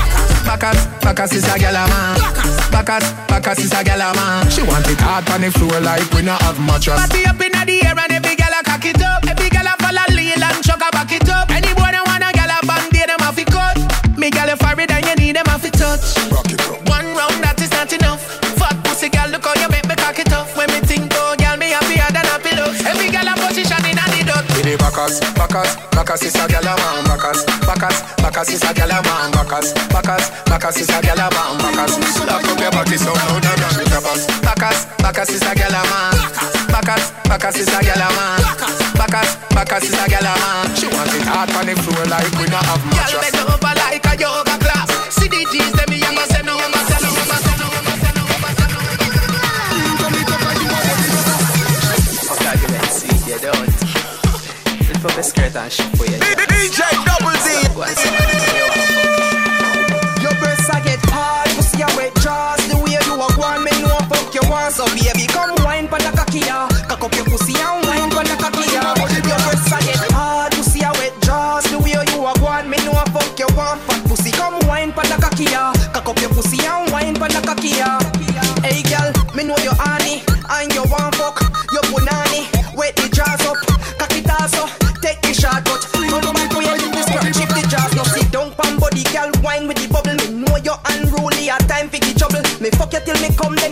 [0.47, 2.15] Backers, backers is a girl, a man.
[2.71, 4.47] Backers, backers is a girl, a man.
[4.47, 6.95] She want it hard on the floor like we not have mattress.
[7.03, 9.27] Body up inna the air and every girl a cock it up.
[9.27, 11.51] Every girl a follow lean and chuck a back it up.
[11.51, 11.62] Any
[14.23, 16.15] Me girl a fire and you need them have to touch.
[16.87, 18.23] One round that is not enough.
[18.55, 20.47] Fat pussy girl, look how you make me cock it up.
[20.55, 22.71] When me think oh girl, me happier than a pillow.
[22.87, 24.47] Every girl a position in a the dot.
[24.55, 27.03] With the backers, backers, backers is a girl a man.
[27.03, 29.27] Backers, backers, backers is a girl a man.
[29.35, 31.51] Backers, backers, backers is a girl a man.
[31.59, 34.23] Backers, slap up your body so louder than the grabbers.
[34.39, 36.15] Backers, backers is a girl a man.
[36.71, 38.62] Backers, backers is a girl a man.
[39.03, 40.75] Backers, backers is a girl a man.
[40.79, 43.19] She want it hard on the floor like we not have mattress.
[43.35, 44.87] Girl bend over like a yoga class.
[45.11, 47.67] See the G's, them me a go say no, go say no, go say no,
[47.67, 49.03] go say no, go say no.
[52.31, 53.75] Okay, give it sweet, you don't.
[54.87, 56.15] Flip up a skirt and shit for you.
[56.23, 57.47] DJ Double D.
[57.75, 58.07] Go and say
[60.23, 62.63] Your breasts I get hard, pussy I wet jaws.
[62.71, 64.71] The way you a go on, me know fuck you want.
[64.71, 66.62] So baby, come wine pon the cocky ya.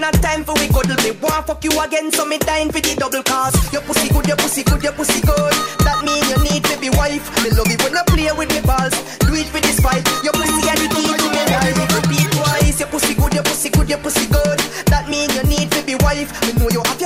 [0.03, 0.97] A time for we cuddle.
[1.03, 3.55] Me want fuck you again, so me dying for the double cause.
[3.73, 5.53] Your pussy good, your pussy good, your pussy good.
[5.85, 7.25] That mean you need to be wife.
[7.43, 8.95] Me love it when you play with me balls.
[9.25, 10.05] Do it for this fight.
[10.23, 11.77] Your pussy are the key to me life.
[11.97, 12.79] Repeat twice.
[12.79, 14.59] Your pussy good, your pussy good, your pussy good.
[14.87, 16.29] That mean you need to be wife.
[16.45, 17.00] Me know you have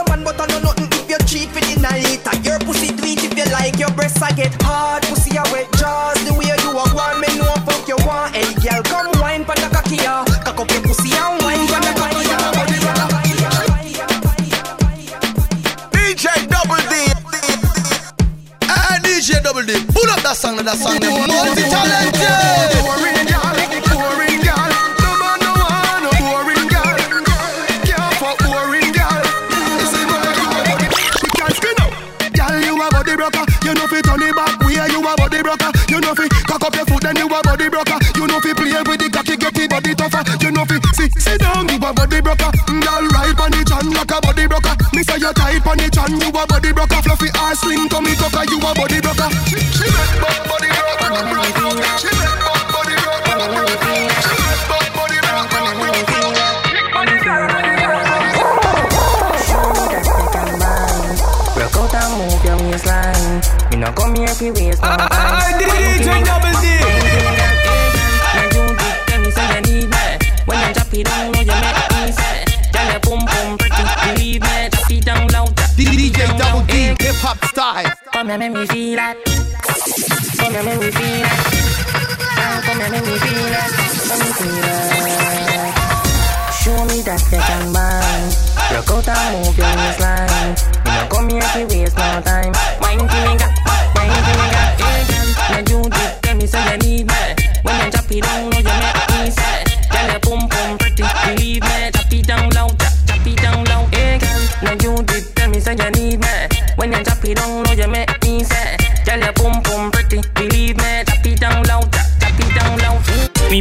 [38.88, 40.24] with the cocky, get the body tougher.
[40.42, 42.52] You know fi sit sit down, you a body broker.
[42.68, 44.55] Girl, ride on the chan like a body broker.
[45.26, 47.02] You tight on the chan, you a body broker.
[47.02, 49.26] Fluffy ass slim, tummy tucker, you a body broker.
[49.50, 51.82] She she make body body broker, broker.
[51.98, 53.74] She make body broker, broker.
[54.22, 55.66] She make body broker.
[61.58, 63.42] Rock out and move your waistline.
[63.74, 65.58] Me no come here fi waste no time.
[65.58, 66.70] DJ Double D.
[68.54, 68.78] You
[69.10, 69.90] did me say you need.
[70.46, 71.75] When you drop it down, know you make
[75.76, 77.92] DJ Double D, hip hop style.
[78.14, 79.18] Come here, make me feel that.
[80.40, 82.64] Come here, make me feel that.
[82.64, 83.70] Come here, make me feel that.
[84.08, 85.76] Let me feel that.
[86.64, 88.24] Show me that you can bang.
[88.72, 90.56] Rock out and move your waistline.
[90.88, 92.56] Me no come here to waste no time.
[92.80, 93.52] Wine to me, got,
[94.00, 94.80] wine to me, got.
[95.52, 97.22] Now you did tell me say you need me.
[97.68, 98.55] When you drop it down,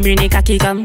[0.05, 0.85] bring the cocky come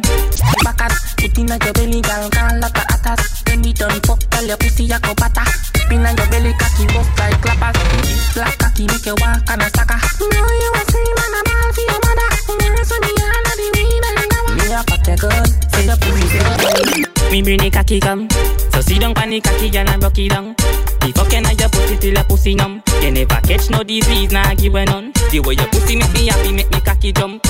[0.64, 4.24] back at Put in your belly, girl, can like a atas Then we done fuck,
[4.32, 5.44] tell your pussy a go pata
[5.76, 7.76] Spin on your belly, cocky rough like clappers.
[8.00, 10.00] Big black cocky make you walk on a sucker.
[10.24, 12.30] Know you a scream and a ball for your mother.
[12.64, 14.16] Nurse when me all of the women
[14.56, 18.24] Me a fuck your girl, say your pussy good Me bring the cocky come
[18.72, 20.56] So sit down pan the cocky, girl, and rock it down.
[21.04, 22.82] The fucking on your pussy till your pussy numb.
[23.04, 26.27] You never catch no disease, nah give a none The way your pussy make me
[26.27, 27.43] happy, make me cocky jump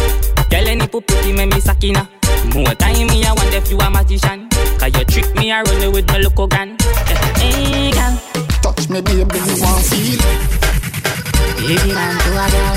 [0.49, 2.09] Girl, any pussy make me sakina
[2.53, 4.49] more time me, I wonder if you a magician.
[4.79, 6.77] Cause you trick me, I run with my local gun.
[7.39, 8.19] Hey, girl.
[8.61, 10.19] Touch me, baby, you want feel.
[11.55, 12.75] Baby, I'm to a girl.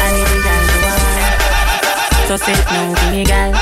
[0.00, 2.28] I need a girl to a.
[2.28, 3.52] So say no to me, girl.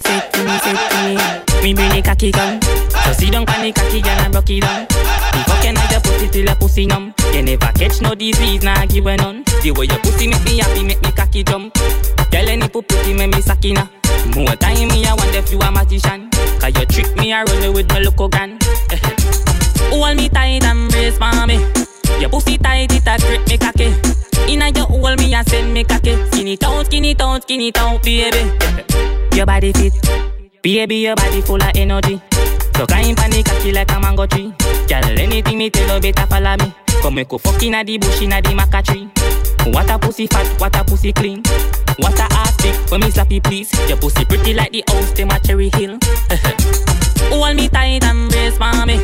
[0.00, 1.53] Say to me, say to me.
[1.64, 2.60] Me bring the cocky gun.
[2.60, 4.84] So sit down on the cocky, girl, and rock it down.
[4.84, 7.14] The fucking on your pussy till your pussy numb.
[7.32, 9.44] You never catch no disease, nah give a none.
[9.62, 11.72] The way your pussy make me happy, make me cocky jump.
[12.28, 13.88] Girl, any pussy make me sakina.
[14.36, 16.28] More time me, I wonder if you a magician.
[16.60, 18.58] Cause you trick me, I run with my local gun.
[19.88, 21.64] Hold me tight and brace for me.
[22.20, 23.88] Your pussy tight, it a grip me cocky.
[24.52, 26.12] Inna your hold me and send me cocky.
[26.28, 28.52] Skin it out, skin it out, skin it out, baby.
[29.34, 29.94] Your body fit,
[30.64, 32.20] baby, your body full of energy.
[32.74, 34.52] So climb on the cocky like a mango tree.
[34.88, 36.74] Girl, anything me tell you better follow me.
[37.02, 39.08] Come make go fuck inna the bush inna the maca tree.
[39.70, 41.42] What a pussy fat, what a pussy clean.
[41.98, 43.70] What a ass big, when me slappy please.
[43.88, 45.98] Your pussy pretty like the house, them a cherry hill.
[47.30, 48.96] Hold me tight and brace for me.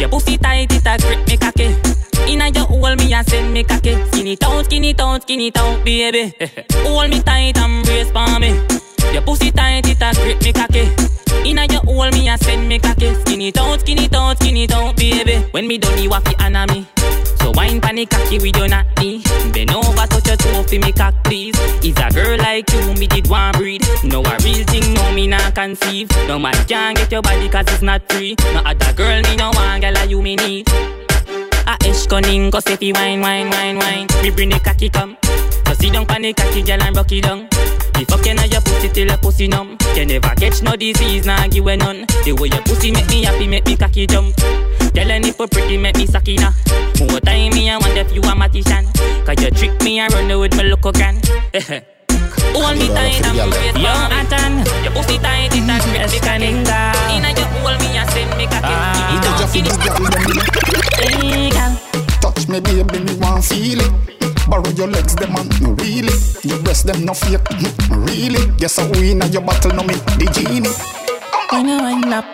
[0.00, 1.93] Your pussy tight, it a grip me cocky.
[2.28, 3.94] Inna your hold me and send me cocky.
[4.06, 6.34] Skin it out, skin it out, skin it out, baby.
[6.72, 8.50] hold me tight and brace for me.
[9.12, 10.88] Your pussy tight, it a grip me cocky.
[11.48, 13.14] Inna your hold me and send me cocky.
[13.14, 15.36] Skin it out, skin it out, skin it out, baby.
[15.50, 16.86] When me done, you to honor me.
[17.44, 19.22] So wine panic cocky with your natty.
[19.52, 21.54] Bend over, touch your toe fi me cock please.
[21.84, 23.82] Is a girl like you, me did one breed.
[24.02, 26.10] No a real thing, no me not conceive.
[26.26, 28.34] No man can't get your body cause it's not free.
[28.54, 30.70] No other girl me no one girl like you me need.
[31.66, 34.06] A ish cunning, cause if you wine, wine, wine, wine.
[34.22, 35.16] Me bring the cocky come.
[35.66, 37.48] So sit down panic cocky girl and rock it down.
[37.94, 39.78] The fucking on your pussy till your pussy numb.
[39.94, 42.06] You never catch no disease, nah give a none.
[42.24, 44.34] The way your pussy make me happy, make me cocky jump.
[44.96, 46.54] And if you pretty, make me sakina.
[47.00, 48.86] More time me, I wonder if you a magician.
[49.24, 51.20] Cause you trick me, I run away with my local gun.
[52.54, 57.30] Hold me tight and brace Yo, Atan, your pussy tight, it's a great Escaninga Inna
[57.36, 61.94] your hold me and send me cocky Ah, it up, it up Hey, girl
[62.24, 63.92] Touch me, baby, me want feel it.
[64.48, 66.12] Borrow your legs them man, really.
[66.42, 68.52] Your breast them no fake, mm, really.
[68.58, 70.72] Yes, I win at your battle, no me the genie.
[71.50, 72.24] When you wind up,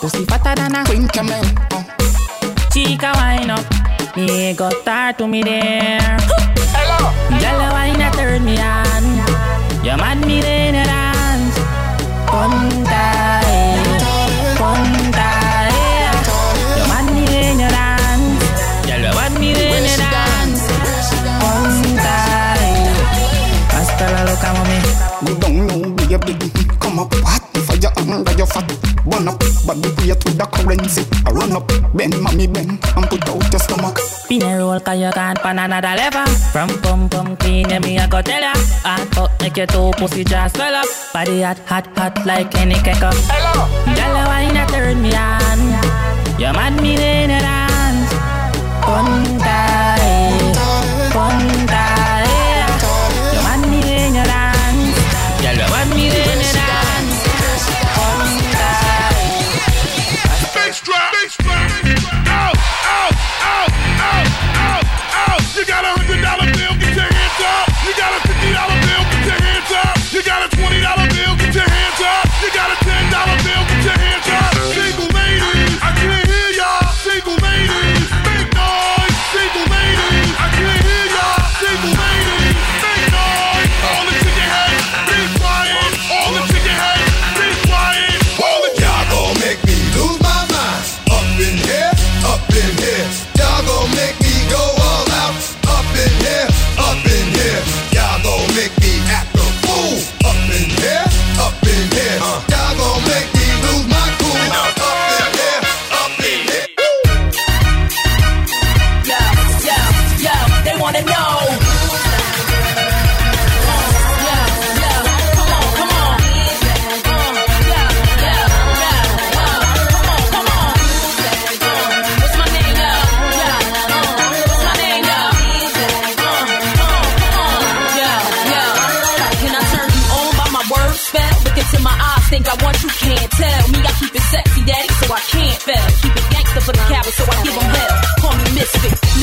[0.00, 1.42] pussy fatter than a queen camel.
[2.72, 3.66] Chica wind up,
[4.16, 6.16] me got start to me there.
[6.74, 7.10] Hello,
[7.40, 8.81] girl, you wine a turn me on.
[9.84, 11.58] You mad me then you dance.
[12.30, 13.04] Punta,
[14.54, 15.30] punta.
[16.78, 18.44] You mad me then you dance.
[18.86, 20.62] Girl, you mad me then you dance.
[21.42, 22.16] Punta.
[23.74, 24.22] Hasta la
[26.18, 26.48] baby.
[26.78, 27.51] Come up, under
[28.42, 28.66] your fat.
[29.06, 31.02] Burn up, we pray to the currency.
[31.26, 33.98] I run up, bend, mommy, bend, and put out your stomach.
[34.28, 38.06] Pin a roll cause you can't pan another level From pum pum clean me I
[38.06, 38.54] go tell ya
[38.86, 42.76] Hot fuck make your two pussy just swell up Body hot hot hot like any
[42.76, 45.60] ketchup Hello Girl wine a turn me on
[46.40, 48.12] You mad me then you dance
[48.80, 49.31] Punta
[61.22, 62.01] Big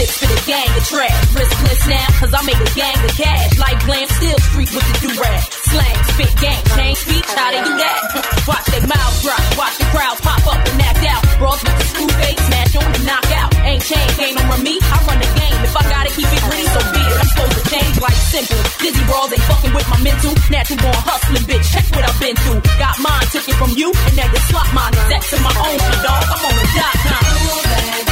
[0.10, 1.22] lips for the gang of trash.
[1.38, 3.60] Riskless now, cause I make a gang of cash.
[3.61, 5.41] Like glam, still street with the do-rag.
[5.69, 7.99] Slang, spit, gang, change speech, how they do that?
[8.49, 11.22] Watch their mouths drop, watch the crowds pop up and act out.
[11.38, 13.49] Brawls with the screw face, smash on and knock out.
[13.69, 15.60] Ain't chain game over me, I run the game.
[15.61, 17.18] If I gotta keep it gritty, so be it.
[17.19, 18.61] I'm supposed to change like simple.
[18.81, 20.34] Dizzy brawls ain't fucking with my mental.
[20.49, 21.65] Natural born hustling, bitch.
[21.69, 22.61] Check what I've been through.
[22.81, 24.94] Got mine, took it from you, and now you slot mine.
[25.11, 26.23] That's in my own shit, dog.
[26.34, 28.09] I'm on the dot com.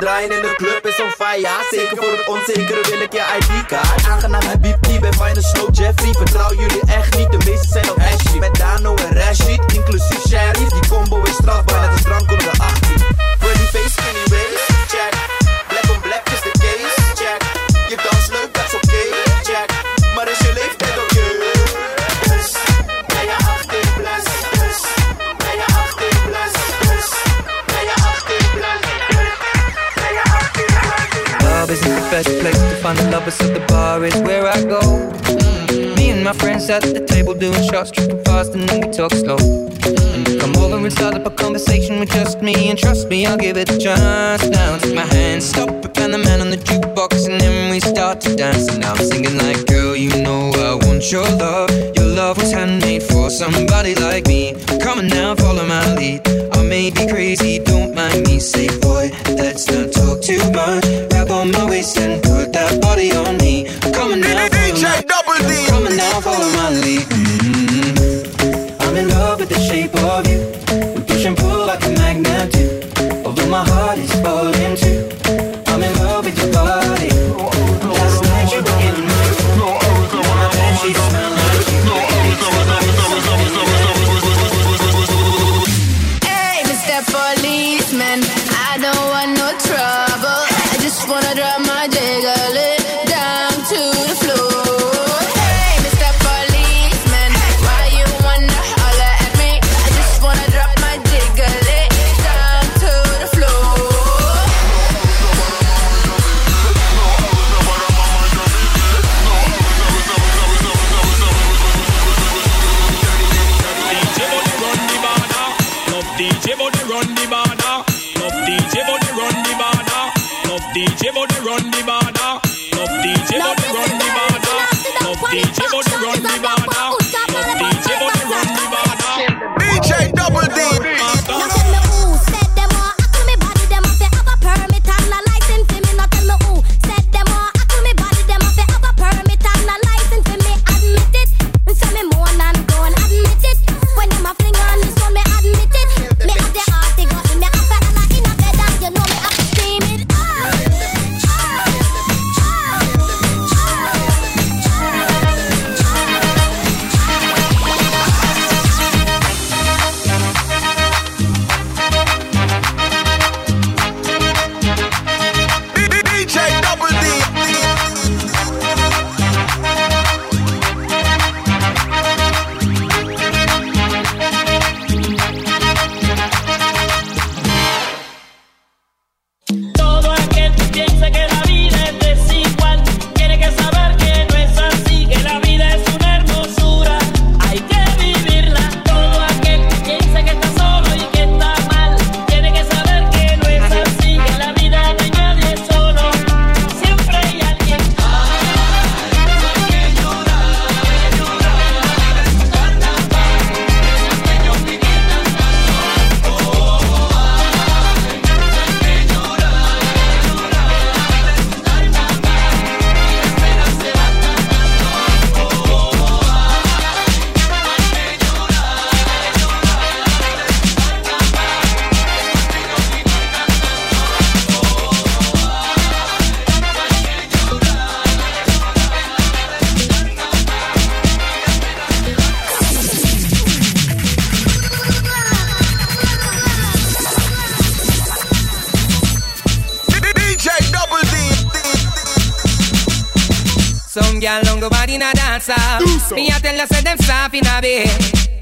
[0.00, 0.37] draaien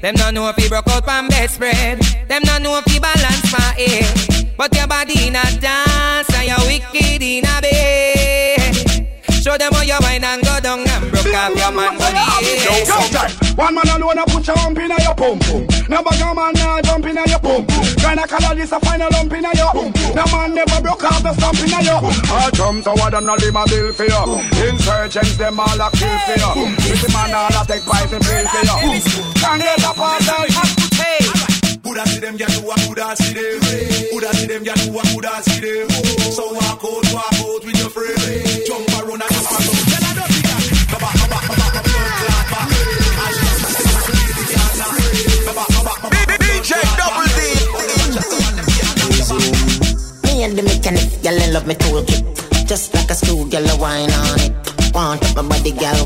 [0.07, 1.99] Them no know if you broke out from bedspread.
[2.29, 4.55] Them no know if you balance my head.
[4.55, 8.71] But your body in a dance and your wicked in a bed.
[9.43, 12.23] Show them how you wine and go down and broke up your man body.
[12.63, 15.43] Yo, sometimes one man alone a put your hump in your pump.
[15.89, 17.67] Number no man now jump in your pump.
[18.01, 19.56] Gonna color this a final lump in your
[20.17, 21.97] no man never broke off the stump in you.
[22.33, 24.23] I jump to what and I live a bill for you.
[24.65, 26.73] Insurgents, them all a kill for you.
[26.89, 28.97] This man all a take poison pill for you.
[29.37, 30.77] Can't get up all night.
[31.83, 33.61] Coulda see them get to a coulda see them.
[34.09, 35.86] Coulda see them get to a coulda see them.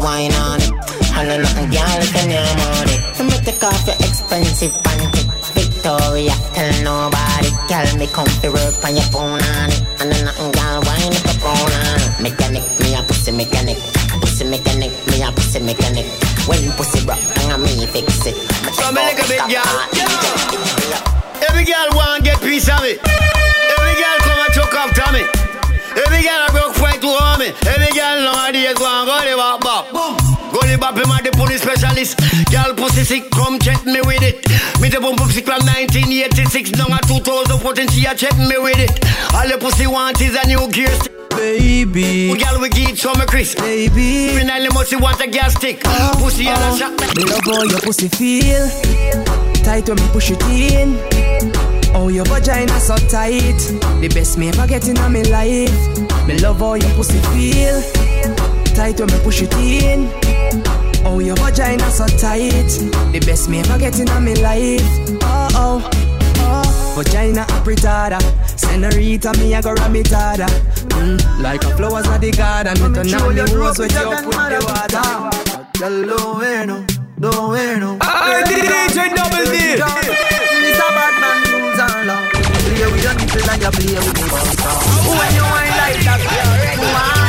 [0.01, 0.71] Wine on it.
[1.13, 3.15] Holla nothing, girl, can you on it?
[3.15, 5.23] So me take off your expensive panty.
[5.53, 7.49] Victoria, tell nobody.
[7.69, 9.30] Girl, me come to work on your phone
[32.81, 34.41] pussy sick, come check me with it.
[34.81, 37.87] Me the bump up sick from 1986 down at 2014.
[37.89, 38.89] She a check me with it.
[39.37, 40.89] All the pussy want is a new gear.
[40.97, 41.13] stick.
[41.29, 43.53] Baby, Girl, we give some Chris.
[43.53, 45.79] Baby, me nine must want a gas stick.
[46.17, 46.97] Pussy and a uh-huh.
[46.97, 47.15] shot.
[47.15, 48.65] Me love how your pussy feel
[49.61, 50.97] Tight when me push it in
[51.93, 53.59] Oh, your vagina so tight
[54.01, 57.81] The best me ever get in me life Me love how your pussy feel
[58.73, 60.30] Tight when me push it in
[61.03, 62.69] Oh, your vagina so tight.
[63.11, 64.81] The best me ever get in me life.
[65.23, 65.89] Oh, oh,
[66.37, 66.93] oh.
[66.95, 68.19] Vagina apretada
[68.57, 70.45] Senorita, me a go ram it harder.
[70.95, 72.73] Mm, Like a flowers of the garden.
[72.93, 75.69] Me turn on the rose with you put the water.
[75.79, 76.85] Girl, don't wear no,
[77.19, 77.97] don't wear no.
[78.01, 79.57] Ah, DJ Double D.
[79.73, 82.21] It's a bad man rules and law.
[82.29, 84.73] Play with your nipple and you play with the monster.
[85.09, 86.21] When you wine like that,
[86.77, 87.20] you want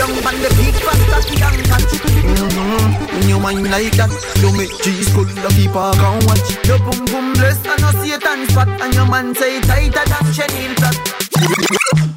[0.00, 1.92] down on the big fat cocky and catch.
[2.00, 3.20] Mm-hmm.
[3.20, 4.08] When you wine like that,
[4.40, 6.48] you make cheese cool, the people can watch.
[6.64, 10.74] Your boom boom blessed and a Satan spot, and your man say tighter than chenille
[10.80, 10.96] plot.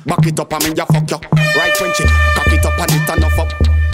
[0.08, 1.20] Back it up and me ya fuck you.
[1.60, 3.52] Right when she cock it up and it a nuff up.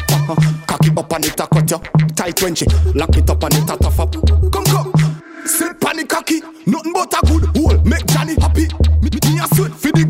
[0.09, 0.35] Uh-huh.
[0.67, 1.79] Cock it up and it a cut you.
[2.13, 4.13] Tight when she lock it up and it a tough up.
[4.53, 4.93] Come come.
[5.45, 7.77] Sit pan the cocky, nothing but a good hole.
[7.81, 8.69] Make Johnny happy.
[9.01, 10.05] Me, me a sweat for the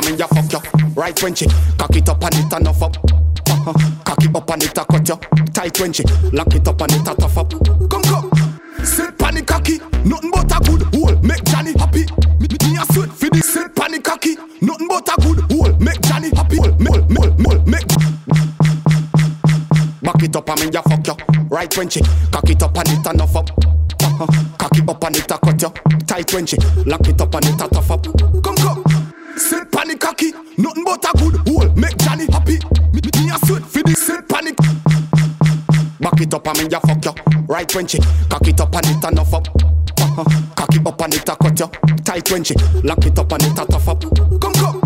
[0.00, 0.90] It up and fuck you.
[0.94, 1.46] Right when she
[1.76, 2.96] cock it up and it nuff up.
[3.48, 3.72] Uh-huh.
[4.04, 5.16] Cock it up and it a cut you.
[5.52, 7.50] Tight when she lock it up and it a tough up.
[7.90, 8.30] Come come.
[8.84, 11.16] Sit pan the cocky, nothing but a good hole.
[11.20, 12.06] Make Johnny happy.
[12.38, 15.40] Me, me, me a sweat for the sit pan the cocky, nothing but a good
[15.50, 15.74] hole.
[15.78, 16.56] Make Johnny happy.
[16.56, 17.88] Hole, Make, make, make, make.
[20.00, 21.16] Back it up and me ya fuck you.
[21.50, 22.00] Right when she
[22.30, 23.50] cock it up and it nuff up.
[24.00, 24.26] Uh-huh.
[24.56, 25.70] Cock it up and it a cut you.
[26.06, 26.56] Tight when she
[26.86, 28.04] lock it up and it a tough up.
[28.44, 28.84] Come come.
[29.36, 29.67] Sit
[31.08, 31.68] a good hole.
[31.74, 32.58] Make Johnny happy.
[32.92, 34.52] Me, me, a sweat for the sit pan the
[36.00, 37.12] Back it up and me ya fuck you.
[37.46, 37.98] Right when she
[38.28, 39.48] cock it up and it a nuff up.
[40.00, 40.24] Uh-huh.
[40.56, 41.68] Cock it up and it a cut you.
[42.04, 42.54] Tight when she
[42.84, 44.00] lock it up and it a tough up.
[44.40, 44.77] Come come.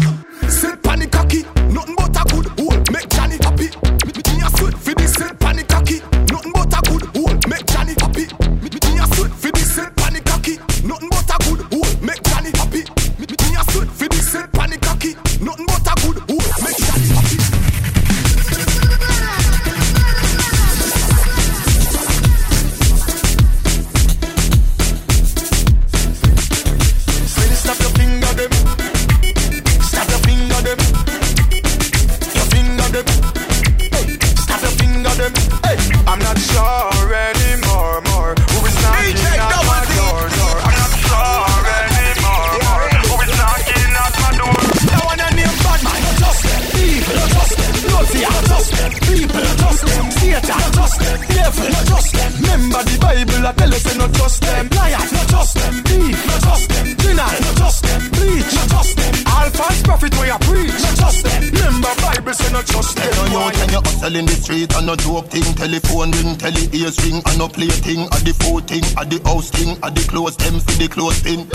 [50.82, 51.20] Just them.
[51.30, 52.32] Devil, not just them.
[52.42, 54.66] Remember the Bible, I tell us, say not just them.
[54.74, 55.74] Liar, not just them.
[55.86, 56.86] Thief, not just them.
[56.98, 58.02] Sinner, not just them.
[58.10, 59.14] Bleach, not just them.
[59.30, 61.42] All false prophet, we are preach, not just them.
[61.54, 63.12] Remember Bible, say not just them.
[63.14, 65.46] Tell you, tell you, hustle in the street and no joke thing.
[65.54, 68.02] Telephone ring, tele ears ring and no play thing.
[68.10, 71.22] At the food thing, at the house thing, at the clothes them for the clothes
[71.22, 71.46] thing.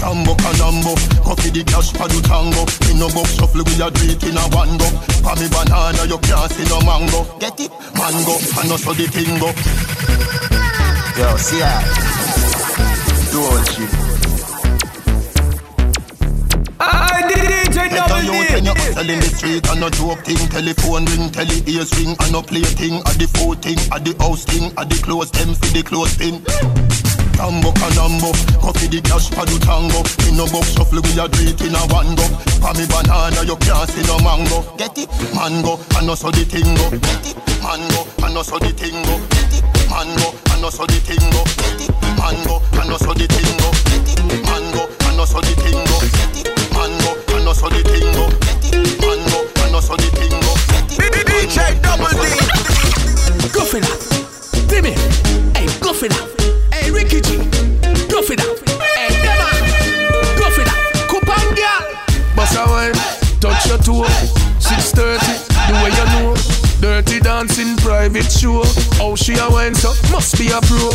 [0.00, 2.64] Tambo canambo, coffee the cash for the tango.
[2.88, 4.88] In no box shuffle, we a do it in a one go.
[5.20, 7.28] For me banana, you can't see no mango.
[7.36, 7.70] Get it?
[7.92, 9.52] Mango, and no so the thing go.
[11.20, 11.68] Yo, see ya.
[13.28, 13.92] Do all shit.
[16.80, 18.54] I DJ Double D.
[18.56, 22.16] When you hustle in the street and no joke thing, telephone ring, tele ears ring,
[22.16, 25.30] and no play thing, at the food thing, at the house thing, at the clothes
[25.30, 26.40] them for the clothes thing.
[27.40, 30.04] Lambo canambo Coffee the cash for the tango.
[30.52, 32.24] Go shuffle we a do in a one go.
[32.60, 34.60] For me banana you can't see no mango.
[34.76, 35.08] Get it?
[35.32, 37.36] Mango and also the tingo Get it?
[37.64, 39.64] Mango and also the tingo Get it?
[39.88, 41.96] Mango and also the tingo Get it?
[42.20, 44.28] Mango and also the tingo Get it?
[44.44, 46.50] Mango and also the tingo Get it?
[46.76, 49.00] Mango and also the tingo Get it?
[49.00, 50.52] Mango and also the tingo
[51.24, 52.28] DJ Double D.
[53.48, 53.80] Goofy
[54.68, 54.92] Timmy.
[56.90, 57.38] G.
[58.10, 58.50] Go for that.
[58.82, 59.46] Hey, Dema.
[60.38, 60.50] Go
[61.54, 61.80] girl.
[62.56, 62.92] A wine,
[63.40, 64.06] touch your toe.
[64.58, 65.38] 6:30,
[65.68, 66.34] the way you know.
[66.80, 68.64] Dirty dancing private show.
[68.98, 70.90] How she a wine so must be a pro.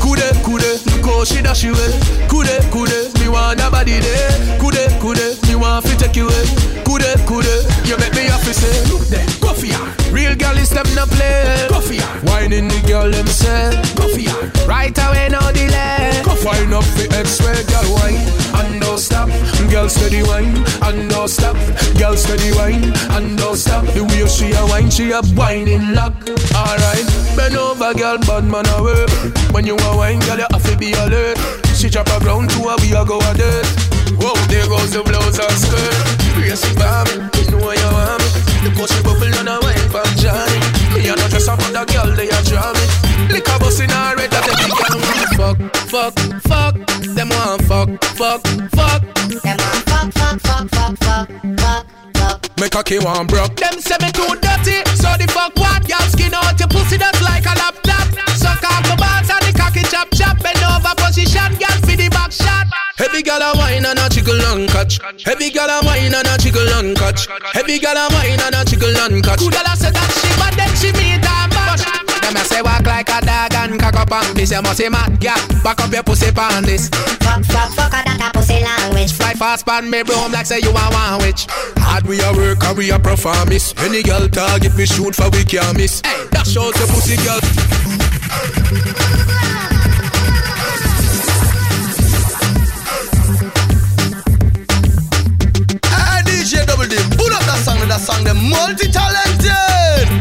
[0.00, 1.74] Kude kude, look how she dash you.
[2.26, 4.58] Kude kude, me want a body there.
[4.58, 6.28] Kude kude, me want fi take you.
[6.84, 7.54] Kude kude,
[7.86, 8.90] you make me happy say.
[8.90, 10.03] Look there, go for ya.
[10.14, 11.66] Real girl is them no play.
[11.68, 12.06] Go for ya.
[12.22, 13.74] Whining the girl them say.
[13.98, 14.32] Go for ya.
[14.64, 16.22] Right away no delay.
[16.24, 18.22] Go find up the X-ray girl wine
[18.62, 19.28] and don't stop.
[19.70, 20.54] Girl steady wine
[20.86, 21.56] and don't stop.
[21.98, 23.84] Girl steady wine and don't stop.
[23.86, 26.14] The way she a wine, she a whining lock.
[26.54, 29.06] Alright, bend over, girl, bad man away.
[29.50, 31.38] When you a wine, girl, you have to be alert.
[31.74, 33.93] She drop a ground to her, we a go a dirt.
[34.20, 35.94] Whoa, there goes the blouse and skirt.
[36.36, 38.28] Race it for me, you know you want me.
[38.64, 40.58] The pussy bubble and a wine from Johnny.
[40.94, 42.84] Me a not just a mother girl, they a draw me.
[43.32, 45.58] Lick a bus in her red, that the girl want fuck,
[45.88, 46.14] fuck,
[46.48, 46.74] fuck.
[47.14, 48.40] Them want fuck, fuck,
[48.72, 49.02] fuck.
[49.42, 51.86] Them want fuck, fuck, fuck, fuck, fuck,
[52.16, 52.58] fuck.
[52.60, 53.56] Make a key one broke.
[53.56, 55.88] Them say me too dirty, so the fuck what?
[55.88, 58.08] Y'all skin out your pussy just like a laptop.
[58.36, 60.40] Suck off my balls and the cocky chop chop.
[60.42, 62.83] Bend over position, girl for the back shot.
[62.96, 65.00] Heavy gal a wine and a jiggle and catch.
[65.24, 67.26] Heavy gal a wine and a jiggle and catch.
[67.52, 69.40] Heavy gal a wine and a jiggle and catch.
[69.40, 71.82] Good gal a say that she bad, then she meet a match.
[72.22, 74.52] Them a say walk like a dog and cock up on this.
[74.52, 75.34] You must say mad gal,
[75.64, 76.88] back up your pussy pan this.
[77.18, 79.10] Fuck, fuck, fuck, that a pussy language.
[79.12, 81.50] Fly fast pan me broom like say you a one witch.
[81.82, 83.74] Hard we a work and we a perform miss.
[83.78, 86.00] Any girl target we shoot for we can't miss.
[86.06, 87.42] Hey, that shows the pussy girl.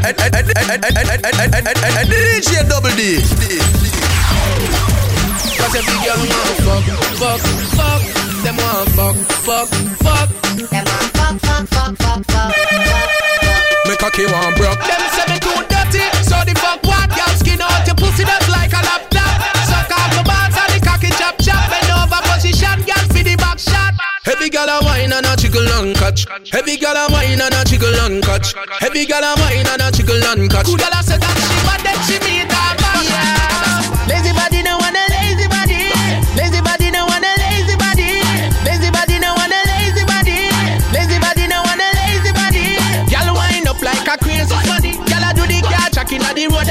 [0.04, 0.32] Hey, hey,
[0.64, 3.20] hey, hey, DJ Double D.
[5.58, 6.84] Cause every girl want fuck,
[7.20, 7.42] fuck,
[7.76, 8.02] fuck.
[8.44, 9.68] Them want fuck, fuck,
[10.00, 10.30] fuck.
[10.70, 12.24] Them want fuck, fuck, fuck, fuck,
[13.86, 14.80] fuck, a key one broke.
[14.80, 17.10] Them say me too dirty, so the fuck what?
[17.16, 19.40] Y'all skin out your pussy just like a laptop.
[19.68, 21.70] Suck off my balls and the cocky chop chop.
[21.72, 23.94] Bend over position, girl for the back shot.
[24.24, 25.36] Heavy gal a wine and a
[26.04, 26.52] catch.
[26.52, 28.54] Heavy gal a wine and a jiggle and catch.
[28.80, 30.68] Heavy gal a wine and a jiggle and catch.
[30.68, 32.64] Good gal a say that she bad, then she meet a.
[33.08, 34.12] Yeah.
[34.12, 35.88] Lazy body no want a lazy body.
[36.36, 38.20] Lazy body no want a lazy body.
[38.68, 40.52] Lazy body no want a lazy body.
[40.92, 42.76] Lazy body no want a lazy body.
[43.08, 44.92] Gal wind up like a crazy body.
[45.08, 46.68] Gal a do the car track inna the road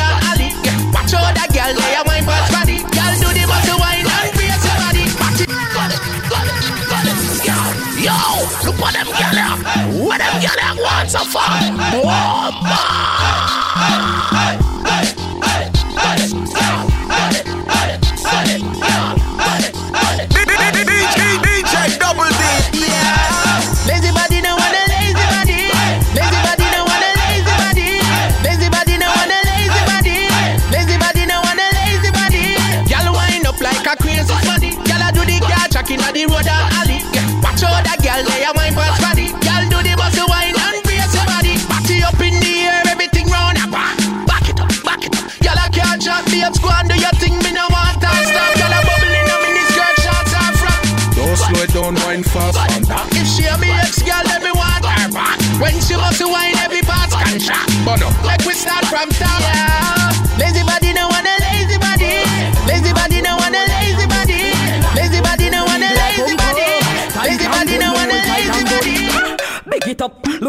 [8.65, 9.59] What them girl out?
[9.93, 11.63] What them girl out wants a fuck?
[14.45, 14.62] Woman!
[58.93, 59.32] From top.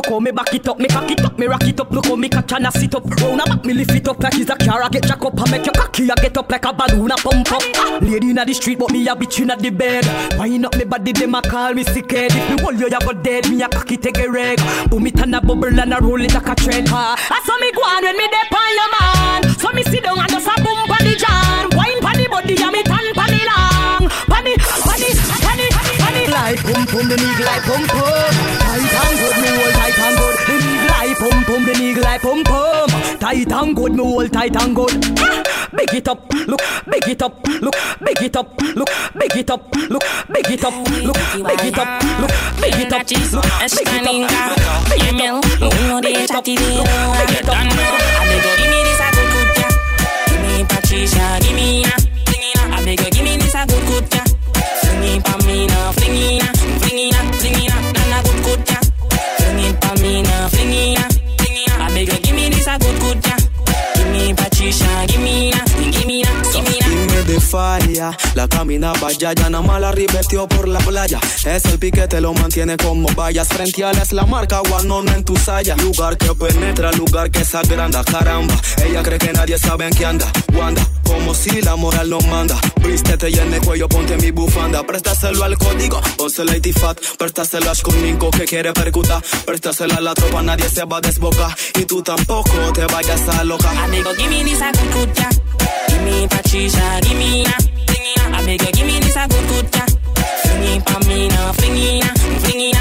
[0.04, 2.06] Look how me back it up, me cock it up, me rock it up, look
[2.06, 3.06] how me catch and I sit up.
[3.06, 5.40] Round a back, me lift it up like it's a car, I get jack up,
[5.40, 8.02] I make your cocky, I get up like a balloon, I pump up.
[8.02, 10.06] Lady inna the street, but me a bitch inna the bed.
[10.38, 12.32] Wind up me body, them a call me sick head.
[12.34, 14.60] If me hold you, you go dead, me a cocky take a reg.
[14.90, 16.90] Boom it and a bubble and a roll it like a trend.
[16.90, 17.16] Ha.
[17.18, 19.60] I saw me go on when me dey on your man.
[19.60, 21.70] So me sit down and just a boom pa the jam.
[21.78, 24.10] Wine pa the body, and me tan pa the long.
[24.28, 25.10] Pa the, pa the,
[25.40, 25.68] pa the,
[26.02, 26.24] pa the.
[26.32, 28.53] Like pum pum, the nigga like pum pum.
[32.24, 32.90] Pum pum.
[33.20, 35.02] Tight and good, me hold tight and good.
[35.76, 38.90] Big it up, look, big it up, look, big it up, look,
[39.20, 40.02] big it up, look,
[40.32, 42.32] big it up, look, big it up, look, big it up, look,
[42.62, 46.72] big it up, big it up, look, big it up, look,
[47.12, 47.68] big it up.
[48.56, 49.72] Give me this a good good yeah.
[50.28, 51.96] Give me Patricia, give me ya.
[52.72, 54.26] I beg you, give me this a good yeah.
[54.82, 56.63] Sing it pa a
[67.54, 67.83] fight
[68.36, 71.20] la camina vaya, ya nada más la rivertió por la playa.
[71.46, 73.48] Es el piquete, lo mantiene como vallas.
[73.48, 75.76] Frente a él es la marca, Guanón en tu saya.
[75.78, 78.56] Lugar que penetra, lugar que se agranda, caramba.
[78.84, 80.32] Ella cree que nadie sabe en qué anda.
[80.54, 82.60] Wanda, como si la moral no manda.
[82.82, 84.84] Vístete y en el cuello ponte mi bufanda.
[84.84, 86.98] Préstaselo al código, ponse Lady Fat.
[87.18, 89.22] Préstaselo a Shkuninko que quiere percutar.
[89.46, 91.56] Préstaselo a la tropa, nadie se va a desbocar.
[91.80, 93.70] Y tú tampoco te vayas a loca.
[93.84, 95.30] Amigo, give me this a good, good, yeah.
[95.88, 98.40] Give me Patricia, give it na.
[98.40, 99.68] Amigo, give me this a good, good.
[100.44, 102.04] Fling it me fling it
[102.60, 102.76] it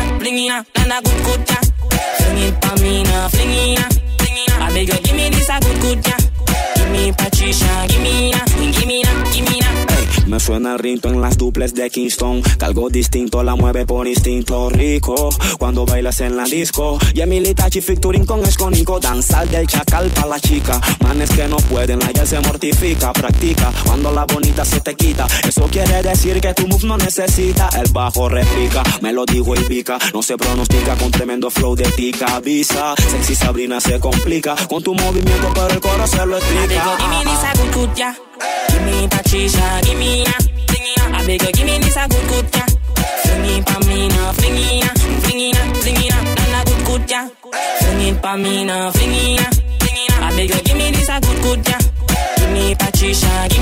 [1.06, 1.46] it good,
[2.38, 3.78] it me fling it
[4.36, 4.66] it na.
[4.66, 6.81] Amigo, give me this a good, good.
[6.92, 9.92] Me Patricia, give me na, give me na, give me na.
[10.26, 12.42] Me suena el rinto en las duples de Kingston.
[12.58, 15.30] Calgo distinto, la mueve por instinto rico.
[15.58, 16.98] Cuando bailas en la disco.
[17.12, 18.98] Y Emily Tachi featuring con Esconico.
[19.00, 20.80] Danzar del chacal pa' la chica.
[21.00, 23.12] Manes que no pueden, la ya se mortifica.
[23.12, 25.26] Practica cuando la bonita se te quita.
[25.46, 27.68] Eso quiere decir que tu move no necesita.
[27.76, 29.98] El bajo replica, me lo dijo y pica.
[30.14, 32.36] No se pronostica con tremendo flow de tica.
[32.36, 34.54] Avisa, sexy Sabrina se complica.
[34.68, 36.81] Con tu movimiento, pero el coro se lo explica.
[36.82, 38.14] Amigo, give me this a good, good, yeah.
[38.68, 40.32] Give me Patricia, give me na,
[40.66, 41.18] fling it na.
[41.20, 42.66] Amigo, give me this a good, good, yeah.
[43.22, 44.90] Fling it pa me na, fling it na,
[45.22, 46.18] fling it na, fling it na.
[46.50, 47.28] Land a good, good, yeah.
[47.78, 50.26] Fling it pa me na, fling it na, fling it na.
[50.26, 51.78] Amigo, give me this a good, good, yeah.
[52.38, 53.61] Give me Patricia, give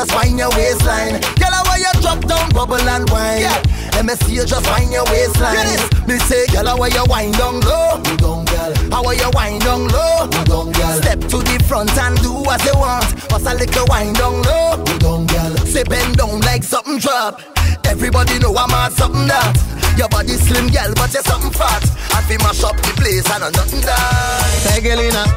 [0.00, 1.20] just find your waistline.
[1.36, 3.44] Girl, why you drop down, bubble and wine?
[3.92, 5.76] Let me see you just wind your waistline.
[6.08, 8.00] Me say, girl, why you wind down low?
[8.08, 8.72] You don't, girl.
[8.88, 10.24] How are you wind down low?
[10.24, 10.96] You don't, girl.
[11.02, 13.28] Step to the front and do what you want.
[13.28, 14.80] Bust a little wind down low.
[14.88, 15.52] You don't, girl.
[15.68, 17.42] Say bend down like something drop.
[17.84, 19.52] Everybody know I'm at something that.
[19.98, 21.84] Your body slim, girl, but you're something fat.
[22.16, 24.64] I feel mash up the place and I'm nothing that.
[24.64, 25.28] Pegelina,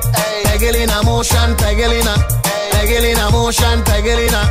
[0.47, 2.15] Pegelina motion, Pegelina,
[2.83, 4.43] Pegelina motion, Pegelina,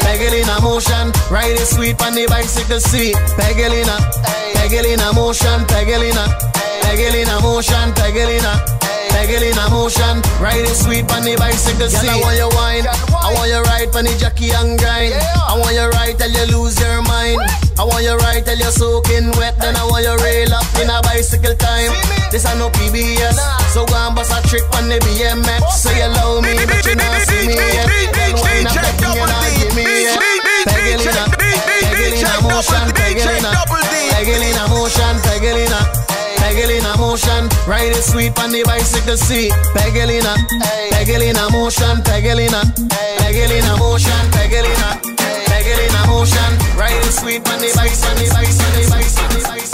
[0.00, 1.12] Pegelina motion.
[1.28, 3.12] Ride it sweet on the bicycle seat.
[3.36, 4.00] Pegelina,
[4.56, 6.24] Pegelina motion, Pegelina,
[6.80, 8.56] Pegelina motion, Pegelina.
[9.12, 12.08] Pegelina motion, ride it sweet on the bicycle seat.
[12.08, 15.12] Girl, I want you wine, I want you ride on the jockey and grind.
[15.44, 17.36] I want you ride till you lose your mind.
[17.76, 20.88] I want you ride till you're soaking wet, then I want you rail up in
[20.88, 22.23] a bicycle time.
[22.34, 23.38] This I no PBS,
[23.70, 25.70] so go and bust a trick on the BMX.
[25.70, 27.86] Say you love me, but you not see me yet.
[28.10, 30.18] Then wine up thing and not give me yet.
[30.66, 33.54] Pegelina, Pegelina motion, Pegelina,
[34.10, 35.78] Pegelina motion, Pegelina.
[36.42, 39.54] Pegelina motion, ride it sweet on the bicycle seat.
[39.70, 40.34] Pegelina,
[40.90, 42.66] Pegelina motion, Pegelina,
[43.22, 44.98] Pegelina motion, Pegelina,
[45.46, 48.90] Pegelina motion, ride it sweet on the bicycle, on the bicycle, on the bicycle, on
[48.90, 49.73] the bicycle, on the bicycle.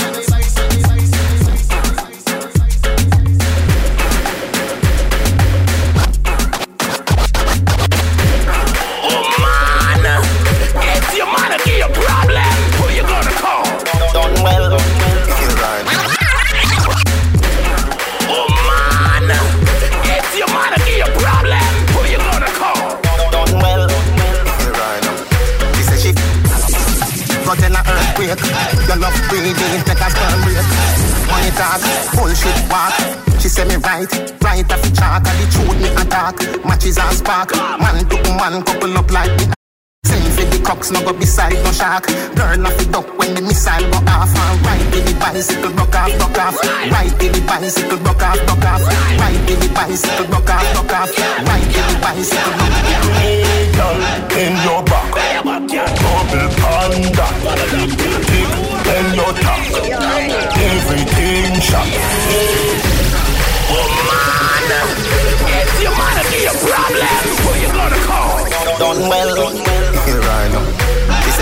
[28.29, 28.41] A.
[28.89, 30.67] Your love breathing, take a sperm break.
[31.31, 31.81] Money talk,
[32.17, 32.95] bullshit walk.
[33.41, 34.11] She say me right,
[34.43, 35.25] right off the chalk.
[35.27, 36.37] And the truth me attack.
[36.65, 37.55] Matches and spark.
[37.55, 39.60] Man to man couple up like me.
[40.41, 42.07] Send the cocks, no go beside no shark.
[42.33, 44.33] Girl off the duck when the missile go off.
[44.33, 46.57] And ride with the bicycle, broke off, broke off.
[46.65, 48.81] Ride with the bicycle, broke off, broke off.
[49.21, 51.13] Ride with the bicycle, broke off, broke off.
[51.45, 53.05] Ride with the bicycle, broke off.
[53.21, 54.01] Hey, girl,
[54.33, 55.13] bend your back.
[55.69, 57.27] Double panda.
[58.25, 58.49] Tick,
[58.81, 59.61] bend your top.
[60.57, 61.85] Everything shot.
[63.77, 64.73] Oh man,
[65.53, 68.41] if your man give you a problem, who you gonna call?
[68.81, 69.37] Done well.
[69.37, 69.90] Right now.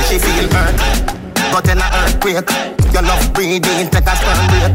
[0.09, 0.73] She feel hurt.
[1.53, 2.49] Got in a earthquake.
[2.95, 4.73] Your love breathing, take a sperm break.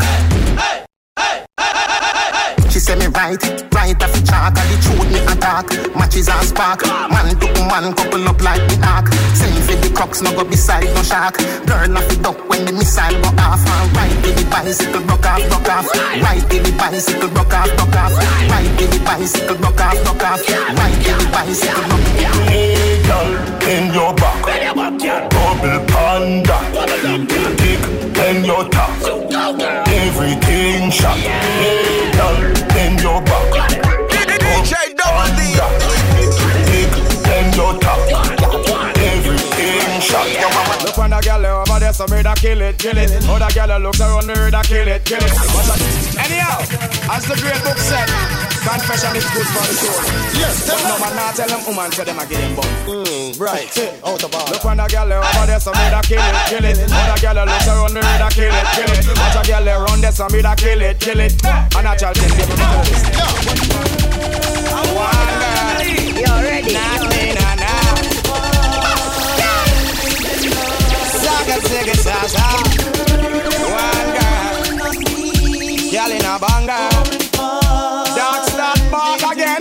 [2.69, 3.41] She say me right,
[3.73, 4.53] right off the chalk.
[4.53, 5.65] And the truth me attack.
[5.97, 6.85] Matches and spark.
[6.85, 9.09] Man to man couple up like the ark.
[9.33, 11.37] Send for the crooks, no go beside no shark.
[11.65, 13.65] Girl off the duck when the missile go off.
[13.65, 15.89] And right in the bicycle, rock off, rock off.
[16.21, 18.13] Right in the bicycle, rock off, rock off.
[18.53, 20.45] Right in the bicycle, rock off, rock off.
[20.77, 22.92] Right in the bicycle, rock off.
[23.07, 23.31] Girl,
[23.69, 24.41] in your back.
[25.29, 26.59] Bubble panda.
[27.57, 27.81] Dick
[28.27, 28.91] in your top.
[29.87, 31.82] Everything shot.
[41.93, 43.11] Girl over there, me da kill it, kill it.
[43.29, 45.31] Other girl looks around me, da kill it, kill it.
[46.17, 46.59] Anyhow,
[47.11, 48.07] as the great book said,
[48.63, 50.01] confession is good for the soul.
[50.39, 52.65] Yes, but no man not tell them woman, tell them I get them bum.
[52.87, 53.69] Mm, right,
[54.05, 54.51] out of order.
[54.53, 56.77] Look when the girl over there, so me da kill it, kill it.
[56.91, 59.05] Other girl looks around me, da kill it, kill it.
[59.13, 61.33] Other girl around there, so me da kill it, kill it.
[61.45, 63.05] And I tell them, give me the list.
[64.93, 65.83] One girl,
[66.17, 66.73] you're ready.
[66.73, 67.12] Nah, nah,
[71.83, 72.63] Saga, saga.
[73.67, 74.63] One girl,
[75.91, 76.87] girl in a banger.
[78.15, 79.59] Dark start back again.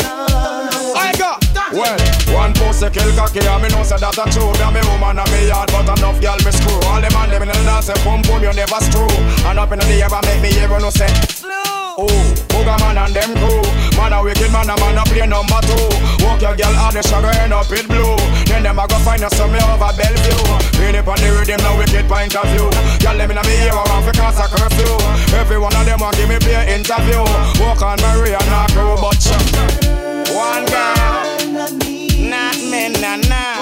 [0.94, 1.34] I go.
[1.72, 1.98] Well,
[2.32, 5.18] one pussy kill cocky and me know say that a true Me and me woman
[5.18, 7.90] and me yard but enough girl me screw All the man them in the dance
[8.04, 9.08] pum pum you never screw
[9.48, 12.08] And up in the air make me hear no say Oh,
[12.48, 13.60] Booga man and them crew
[14.00, 16.24] Man a wicked man a man a play number two.
[16.24, 18.16] Walk your girl out the sugar end up it blue.
[18.48, 20.40] Then them a go find us some over Bellevue.
[20.80, 22.72] Read it on the rhythm no wicked point of view.
[23.04, 25.36] Girl them in a me ear I want for cause a curfew.
[25.36, 27.20] Every one of them want give me play interview.
[27.60, 29.20] Walk on Maria and her crew but.
[30.32, 32.56] One girl not me, na
[33.28, 33.60] na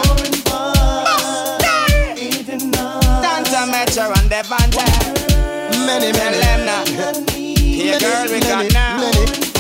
[3.20, 4.86] Dance Metro and Devante.
[5.85, 6.49] Many, many.
[7.90, 9.50] Them now Here girl we got now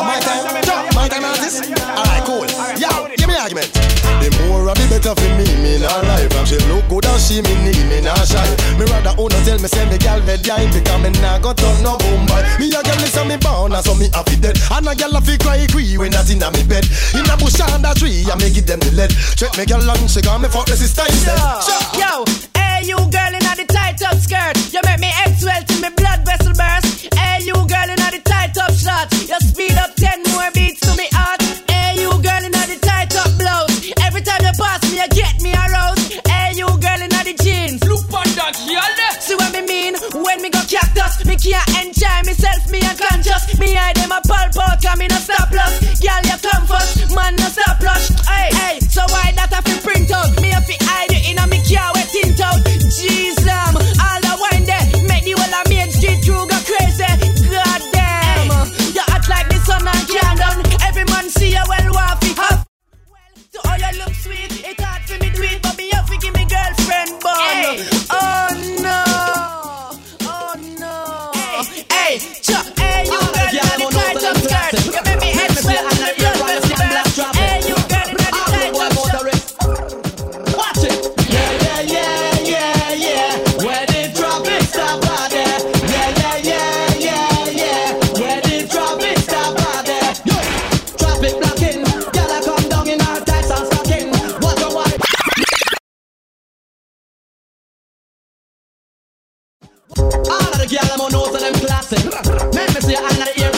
[0.00, 1.68] My time, my time artist.
[1.84, 2.48] Alright, cool.
[2.80, 3.68] Yo, give me argument.
[4.24, 6.32] The more of the better for me, me not life.
[6.32, 8.40] And she look good and she me need me not shy.
[8.80, 11.52] Me rather who no tell me say me gal red line because me nah go
[11.52, 12.40] turn no boom boy.
[12.56, 14.56] Me a gal listen me born and so me happy dead.
[14.72, 16.88] And a gal a fi cry cry when that inna me bed.
[17.12, 19.12] In a bush under tree, I me give them the lead.
[19.36, 21.36] Check me gal and she got me fuck the sister instead.
[22.00, 22.24] Yo,
[22.56, 26.24] hey you girl in the tight up skirt, you make me swell till me blood
[26.24, 26.83] vessel burst.
[27.12, 30.96] Hey you girl in the tight up shot, you speed up ten more beats to
[30.96, 31.42] me heart.
[31.68, 35.36] Hey you girl in the tight up blouse, every time you pass me you get
[35.42, 36.20] me aroused.
[36.28, 38.82] Hey you girl in the jeans, look on that girl.
[39.20, 43.58] See what me mean when me go cactus, me can't enjoy myself, me unconscious.
[43.58, 44.84] Me eye them a pulp out,
[67.64, 68.48] Hey, oh
[68.82, 69.04] no,
[70.28, 71.30] oh no.
[71.88, 73.16] Hey, hey you
[73.62, 75.03] got a tight up skirt.
[100.66, 102.04] girl, I'm on nose and classic.
[102.54, 103.53] Me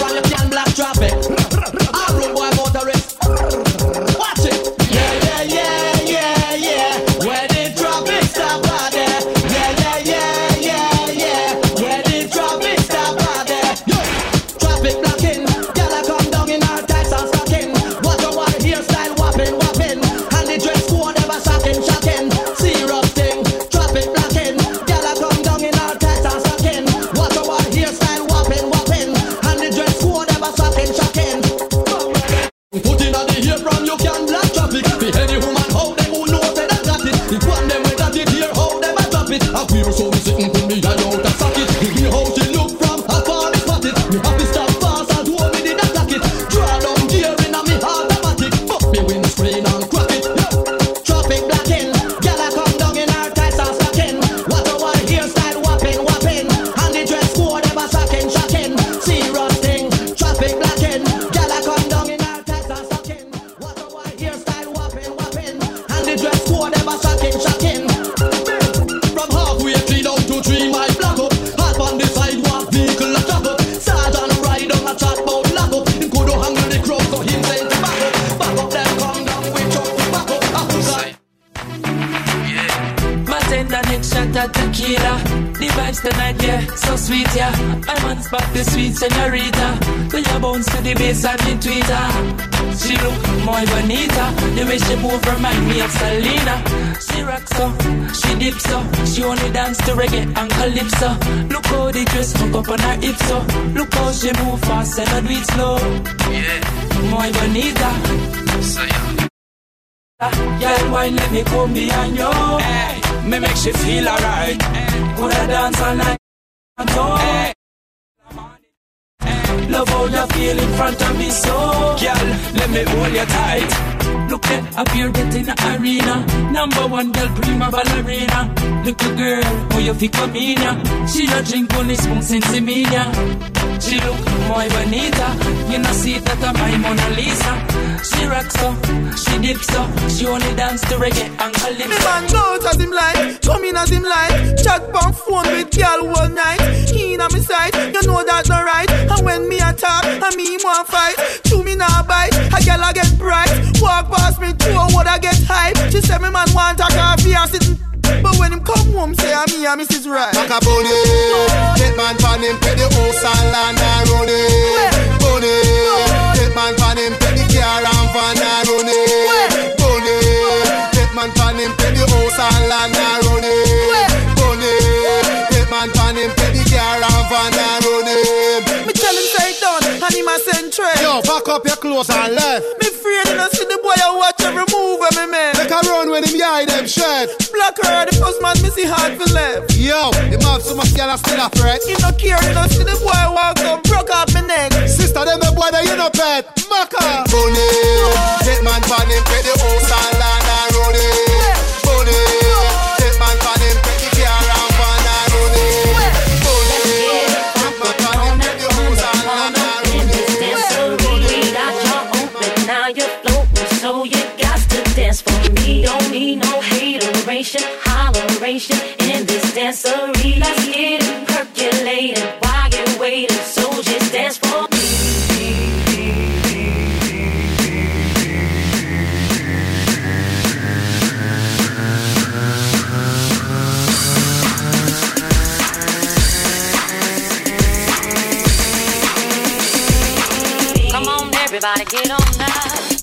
[241.47, 242.96] everybody, get on now.